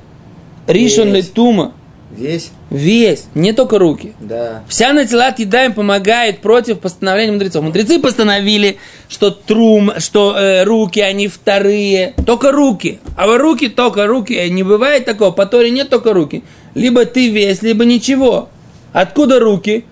Ли 0.68 0.84
Есть. 0.84 1.34
тума. 1.34 1.74
Весь? 2.12 2.52
Весь, 2.70 3.26
не 3.36 3.52
только 3.52 3.80
руки. 3.80 4.14
Да. 4.20 4.64
Вся 4.68 4.94
натилат 4.94 5.40
едаем 5.40 5.74
помогает 5.74 6.40
против 6.40 6.80
постановления 6.80 7.34
мудрецов. 7.34 7.64
Мудрецы 7.64 8.00
постановили, 8.00 8.78
что 9.10 9.30
трум, 9.30 9.92
что 9.98 10.36
э, 10.38 10.64
руки, 10.64 11.00
они 11.00 11.28
вторые. 11.28 12.14
Только 12.26 12.52
руки. 12.52 13.00
А 13.18 13.28
вы 13.28 13.38
руки, 13.38 13.68
только 13.70 14.08
руки. 14.08 14.34
Э, 14.34 14.48
Не 14.48 14.64
бывает 14.64 15.06
такого. 15.06 15.32
По 15.32 15.46
Торе 15.46 15.70
нет 15.70 15.90
только 15.90 16.14
руки. 16.14 16.44
Либо 16.76 17.06
ты 17.06 17.30
весь, 17.30 17.62
либо 17.62 17.84
ничего. 17.86 18.50
Откуда 18.94 19.40
руки? 19.40 19.86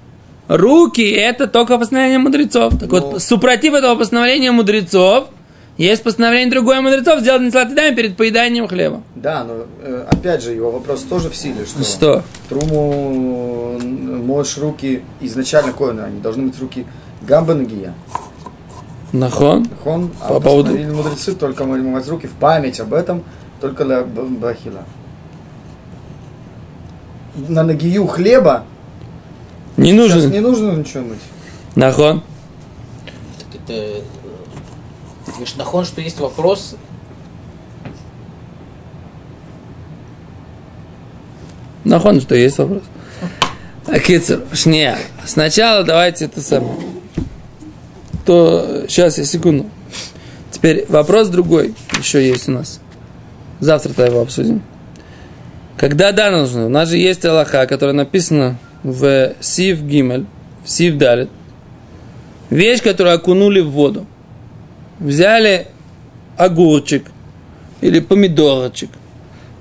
Руки– 0.47 1.01
это 1.11 1.47
только 1.47 1.77
постановление 1.77 2.19
мудрецов. 2.19 2.77
Так 2.79 2.91
Ну. 2.91 2.99
вот, 3.11 3.21
супротив 3.21 3.73
этого 3.73 3.95
постановления 3.95 4.51
мудрецов, 4.51 5.25
есть 5.77 6.03
постановление 6.03 6.51
другое 6.51 6.81
мудрецов 6.81 7.19
сделать 7.21 7.41
натилат 7.41 7.71
едаем 7.71 7.95
перед 7.95 8.15
поеданием 8.15 8.67
хлеба. 8.67 9.01
Да, 9.15 9.43
но 9.43 9.65
э, 9.81 10.05
опять 10.09 10.43
же 10.43 10.51
его 10.51 10.71
вопрос 10.71 11.01
тоже 11.01 11.29
в 11.29 11.35
силе, 11.35 11.65
что, 11.65 11.83
Что? 11.83 12.23
труму 12.47 13.79
моешь 13.79 14.57
руки 14.57 15.01
изначально 15.19 15.73
коина, 15.73 16.05
они 16.05 16.21
должны 16.21 16.47
быть 16.47 16.59
руки 16.61 16.85
гамба 17.23 17.55
нагия. 17.55 17.93
Нахон? 19.11 19.67
Хон, 19.83 20.11
а 20.21 20.27
По 20.33 20.39
поводу- 20.39 20.77
мудрецы 20.77 21.33
только 21.33 21.63
мыть 21.65 22.07
руки 22.07 22.27
в 22.27 22.33
память 22.33 22.79
об 22.79 22.93
этом, 22.93 23.23
только 23.61 23.83
для 23.85 24.03
бахила. 24.03 24.83
На 27.35 27.63
нагию 27.63 28.07
хлеба 28.07 28.63
Не 29.77 29.91
сейчас 29.91 30.13
нужно. 30.13 30.27
не 30.29 30.39
нужно 30.39 30.71
ничего 30.71 31.03
мыть. 31.03 31.19
Нахон? 31.75 32.23
Так 33.39 33.61
это... 33.61 33.73
э, 33.73 34.01
Ты 35.25 35.31
говоришь, 35.31 35.55
нахон, 35.55 35.85
что 35.85 36.01
есть 36.01 36.19
вопрос, 36.19 36.75
Нахон, 41.85 42.19
что 42.19 42.35
есть 42.35 42.57
вопрос. 42.57 42.81
Акицер, 43.85 44.41
шния. 44.53 44.97
Сначала 45.23 45.83
давайте 45.83 46.25
это 46.25 46.41
самое. 46.41 46.77
То, 48.25 48.85
сейчас, 48.87 49.19
я 49.19 49.25
секунду. 49.25 49.69
Теперь 50.49 50.85
вопрос 50.89 51.27
другой 51.27 51.75
еще 51.99 52.27
есть 52.27 52.49
у 52.49 52.53
нас. 52.53 52.79
Завтра-то 53.59 54.03
его 54.03 54.21
обсудим. 54.21 54.63
Когда 55.77 56.11
да 56.11 56.31
нужно? 56.31 56.65
У 56.65 56.69
нас 56.69 56.89
же 56.89 56.97
есть 56.97 57.23
Аллаха, 57.23 57.67
которая 57.67 57.93
написана 57.95 58.57
в 58.85 59.33
Сив 59.39 59.81
Гимель, 59.81 60.25
в 60.63 60.69
Сив 60.69 60.97
Далит. 60.97 61.29
Вещь, 62.51 62.83
которую 62.83 63.15
окунули 63.15 63.59
в 63.59 63.71
воду. 63.71 64.05
Взяли 64.99 65.67
огурчик 66.37 67.05
или 67.81 67.99
помидорчик, 67.99 68.91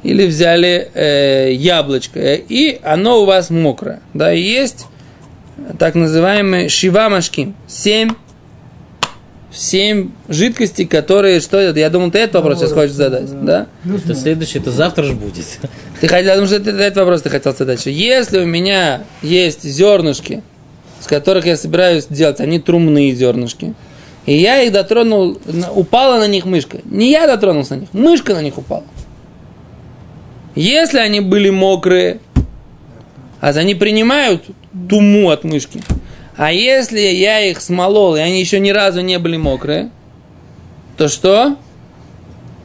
или 0.03 0.27
взяли 0.27 0.91
э, 0.93 1.53
яблочко, 1.55 2.35
и 2.35 2.79
оно 2.83 3.23
у 3.23 3.25
вас 3.25 3.49
мокрое. 3.49 4.01
Да, 4.13 4.31
есть 4.31 4.87
так 5.79 5.95
называемый 5.95 6.69
шива 6.69 7.09
машким. 7.09 7.55
Семь 7.67 8.11
семь 9.55 10.11
жидкостей, 10.29 10.87
которые, 10.87 11.41
что 11.41 11.59
это? 11.59 11.79
Я 11.79 11.91
думал, 11.91 12.11
ты 12.11 12.19
этот 12.19 12.37
вопрос 12.37 12.59
сейчас 12.59 12.73
хочешь 12.73 12.93
задать, 12.93 13.45
да? 13.45 13.67
Нужно. 13.85 14.13
Это 14.13 14.21
следующее, 14.21 14.61
это 14.61 14.71
завтра 14.71 15.05
же 15.05 15.15
будет. 15.15 15.45
Ты 16.01 16.09
хотел, 16.09 16.31
потому 16.33 16.47
что 16.47 16.57
это, 16.57 16.71
этот 16.71 16.97
вопрос 16.97 17.23
ты 17.23 17.31
хотел 17.31 17.55
задать. 17.55 17.81
Что 17.81 17.91
если 17.91 18.41
у 18.41 18.47
меня 18.47 19.05
есть 19.23 19.63
зернышки, 19.63 20.43
с 21.01 21.07
которых 21.07 21.47
я 21.47 21.57
собираюсь 21.57 22.07
делать, 22.07 22.41
они 22.41 22.59
трумные 22.59 23.15
зернышки, 23.15 23.75
и 24.27 24.37
я 24.37 24.63
их 24.63 24.73
дотронул, 24.73 25.39
упала 25.75 26.19
на 26.19 26.27
них 26.27 26.45
мышка. 26.47 26.79
Не 26.85 27.11
я 27.11 27.27
дотронулся 27.27 27.77
на 27.77 27.81
них, 27.81 27.89
мышка 27.93 28.35
на 28.35 28.43
них 28.43 28.59
упала. 28.59 28.85
Если 30.55 30.99
они 30.99 31.21
были 31.21 31.51
мокрые, 31.51 32.21
а 33.41 33.49
они 33.49 33.75
принимают 33.75 34.45
туму 34.89 35.31
от 35.31 35.45
мышки. 35.45 35.83
А 36.37 36.53
если 36.53 36.99
я 37.01 37.41
их 37.41 37.61
смолол, 37.61 38.17
и 38.17 38.21
они 38.21 38.41
еще 38.41 38.59
ни 38.61 38.71
разу 38.71 39.01
не 39.03 39.19
были 39.19 39.37
мокрые, 39.37 39.91
то 40.97 41.09
что? 41.09 41.57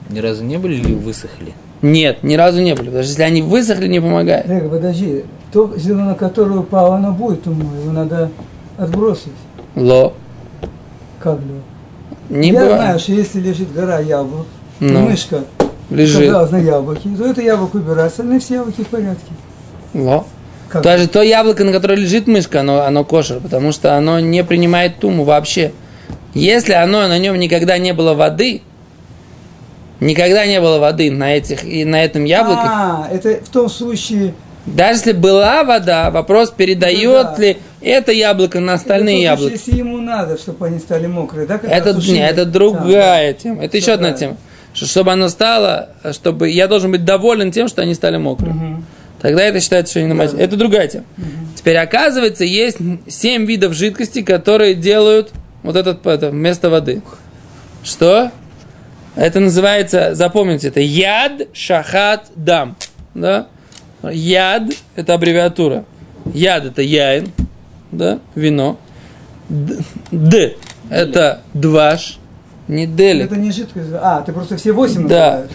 Ни 0.09 0.19
разу 0.19 0.43
не 0.43 0.57
были 0.57 0.75
или 0.75 0.93
высохли? 0.93 1.53
Нет, 1.81 2.23
ни 2.23 2.35
разу 2.35 2.61
не 2.61 2.73
были. 2.73 2.85
Потому 2.87 3.03
что 3.03 3.11
если 3.11 3.23
они 3.23 3.41
высохли, 3.41 3.87
не 3.87 3.99
помогает. 3.99 4.49
Эго, 4.49 4.69
подожди. 4.69 5.23
То 5.53 5.71
зерно, 5.77 6.05
на 6.05 6.15
которое 6.15 6.59
упало, 6.59 6.95
оно 6.95 7.11
будет 7.11 7.45
умой. 7.47 7.79
Его 7.81 7.91
надо 7.91 8.31
отбросить. 8.77 9.31
Ло. 9.75 10.13
Как 11.19 11.39
бы. 11.39 11.61
Не 12.29 12.49
Я 12.49 12.53
бывает. 12.61 12.81
знаю, 12.81 12.99
что 12.99 13.11
если 13.13 13.39
лежит 13.39 13.71
гора 13.73 13.99
яблок, 13.99 14.45
и 14.79 14.85
Ну. 14.85 14.99
мышка 15.01 15.43
Лежит. 15.89 16.31
на 16.51 16.57
яблоки, 16.57 17.09
то 17.17 17.25
это 17.25 17.41
яблоко 17.41 17.77
убирается, 17.77 18.05
остальные 18.21 18.39
все 18.39 18.55
яблоки 18.55 18.81
в 18.83 18.87
порядке. 18.87 19.31
Ло. 19.93 20.25
Как? 20.69 20.83
Даже 20.83 21.07
то 21.07 21.21
яблоко, 21.21 21.63
на 21.63 21.71
которое 21.71 21.95
лежит 21.95 22.27
мышка, 22.27 22.59
оно, 22.61 22.81
оно 22.81 23.03
кошер, 23.03 23.39
потому 23.39 23.71
что 23.71 23.97
оно 23.97 24.19
не 24.19 24.43
принимает 24.43 24.99
туму 24.99 25.23
вообще. 25.23 25.71
Если 26.33 26.73
оно, 26.73 27.07
на 27.07 27.17
нем 27.17 27.37
никогда 27.39 27.77
не 27.79 27.91
было 27.93 28.13
воды, 28.13 28.61
никогда 29.99 30.45
не 30.45 30.61
было 30.61 30.77
воды 30.77 31.09
на, 31.11 31.35
этих, 31.35 31.63
и 31.63 31.85
на 31.85 32.03
этом 32.03 32.23
яблоке, 32.25 32.61
А, 32.63 33.07
это 33.11 33.39
в 33.43 33.49
том 33.49 33.67
случае, 33.67 34.33
даже 34.65 34.99
если 34.99 35.11
была 35.13 35.63
вода, 35.63 36.11
вопрос, 36.11 36.51
передает 36.51 37.27
Ну 37.31 37.35
да. 37.37 37.41
ли 37.41 37.57
это 37.81 38.11
яблоко 38.11 38.59
на 38.59 38.73
остальные 38.73 39.23
это 39.23 39.31
яблоки. 39.31 39.53
если 39.53 39.77
ему 39.77 39.97
надо, 39.99 40.37
чтобы 40.37 40.67
они 40.67 40.79
стали 40.79 41.07
мокрые, 41.07 41.47
да? 41.47 41.57
как 41.57 41.69
Это, 41.69 41.93
не, 41.93 42.19
это 42.19 42.45
Да, 42.45 42.51
другая 42.51 43.33
тема. 43.33 43.63
Это 43.63 43.77
еще 43.77 43.93
одна 43.93 44.11
тема. 44.11 44.37
Что, 44.73 44.85
чтобы 44.85 45.11
оно 45.11 45.29
стало, 45.29 45.89
чтобы 46.11 46.49
я 46.49 46.67
должен 46.67 46.91
быть 46.91 47.03
доволен 47.03 47.51
тем, 47.51 47.67
что 47.67 47.81
они 47.81 47.95
стали 47.95 48.13
да. 48.13 48.19
мокрые. 48.19 48.83
Тогда 49.21 49.43
это 49.43 49.59
считается, 49.59 49.91
что 49.91 50.05
намазали. 50.07 50.37
Да. 50.37 50.43
Это 50.43 50.55
другая 50.55 50.87
тема. 50.87 51.05
Теперь 51.55 51.77
оказывается, 51.77 52.45
есть 52.45 52.77
семь 53.07 53.45
видов 53.45 53.73
жидкости, 53.73 54.21
которые 54.21 54.75
делают 54.75 55.31
вот 55.63 55.75
этот 55.75 56.05
это, 56.05 56.29
вместо 56.29 56.69
воды. 56.69 57.01
Что? 57.83 58.31
Это 59.15 59.39
называется, 59.39 60.15
запомните, 60.15 60.69
это 60.69 60.79
яд, 60.79 61.47
шахат, 61.53 62.27
дам. 62.35 62.77
Да? 63.13 63.47
Яд– 64.03 64.63
это 64.95 65.13
аббревиатура. 65.15 65.83
Яд– 66.33 66.65
это 66.65 66.81
яин, 66.81 67.31
да, 67.91 68.19
вино. 68.35 68.79
Д, 69.49 69.77
д– 70.11 70.55
это 70.89 71.41
дваш, 71.53 72.19
не 72.69 72.87
делик. 72.87 73.25
Это 73.25 73.35
не 73.35 73.51
жидкость. 73.51 73.89
А, 73.93 74.21
ты 74.21 74.31
просто 74.31 74.55
все 74.55 74.71
восемь 74.71 75.07
Да. 75.07 75.31
называешь. 75.31 75.51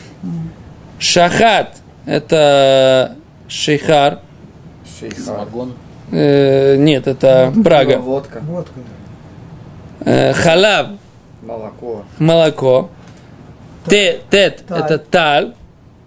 Шахат– 0.98 1.77
это 2.07 3.16
шейхар. 3.48 4.20
Шейха. 4.98 5.20
Самогон. 5.20 5.74
Э, 6.12 6.76
нет, 6.76 7.07
это 7.07 7.52
Прага. 7.64 7.98
Водка, 7.98 8.40
Водка. 8.40 8.72
Э, 10.00 10.33
халав 10.33 10.88
молоко. 11.42 12.04
молоко. 12.18 12.90
Те, 13.88 14.20
тет 14.30 14.64
Таль. 14.66 14.80
это 14.80 14.98
таль. 14.98 15.54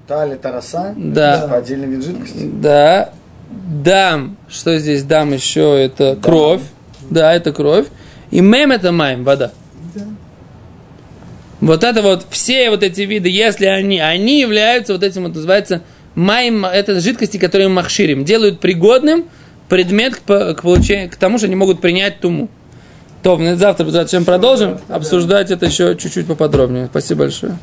Таль 0.07 0.31
это 0.31 0.51
роса. 0.51 0.93
Да. 0.95 1.41
Типа 1.41 1.57
отдельный 1.57 1.87
вид 1.87 2.03
жидкости. 2.03 2.49
Да. 2.53 3.11
Дам. 3.49 4.37
Что 4.49 4.77
здесь 4.77 5.03
дам 5.03 5.33
еще? 5.33 5.83
Это 5.83 6.17
кровь. 6.21 6.61
Да, 7.09 7.33
это 7.33 7.51
кровь. 7.53 7.87
И 8.31 8.41
мем 8.41 8.71
это 8.71 8.91
майм, 8.91 9.23
вода. 9.23 9.51
Да. 9.95 10.01
Вот 11.61 11.83
это 11.83 12.01
вот, 12.01 12.25
все 12.29 12.69
вот 12.69 12.83
эти 12.83 13.01
виды, 13.01 13.29
если 13.29 13.65
они, 13.65 13.99
они 13.99 14.41
являются 14.41 14.93
вот 14.93 15.03
этим, 15.03 15.23
вот 15.23 15.35
называется, 15.35 15.81
майм, 16.17 16.65
это 16.65 16.99
жидкости, 16.99 17.37
которые 17.37 17.69
махширим, 17.69 18.25
делают 18.25 18.59
пригодным 18.59 19.25
предмет 19.69 20.15
к, 20.15 20.53
к 20.55 20.61
получению, 20.61 21.09
к 21.09 21.15
тому, 21.15 21.37
что 21.37 21.45
они 21.45 21.55
могут 21.55 21.79
принять 21.79 22.19
туму. 22.19 22.49
То, 23.21 23.39
завтра, 23.55 23.85
зачем 23.89 24.25
продолжим 24.25 24.79
да. 24.87 24.95
обсуждать 24.95 25.51
это 25.51 25.67
еще 25.67 25.95
чуть-чуть 25.95 26.25
поподробнее. 26.25 26.87
Спасибо 26.87 27.21
большое. 27.21 27.57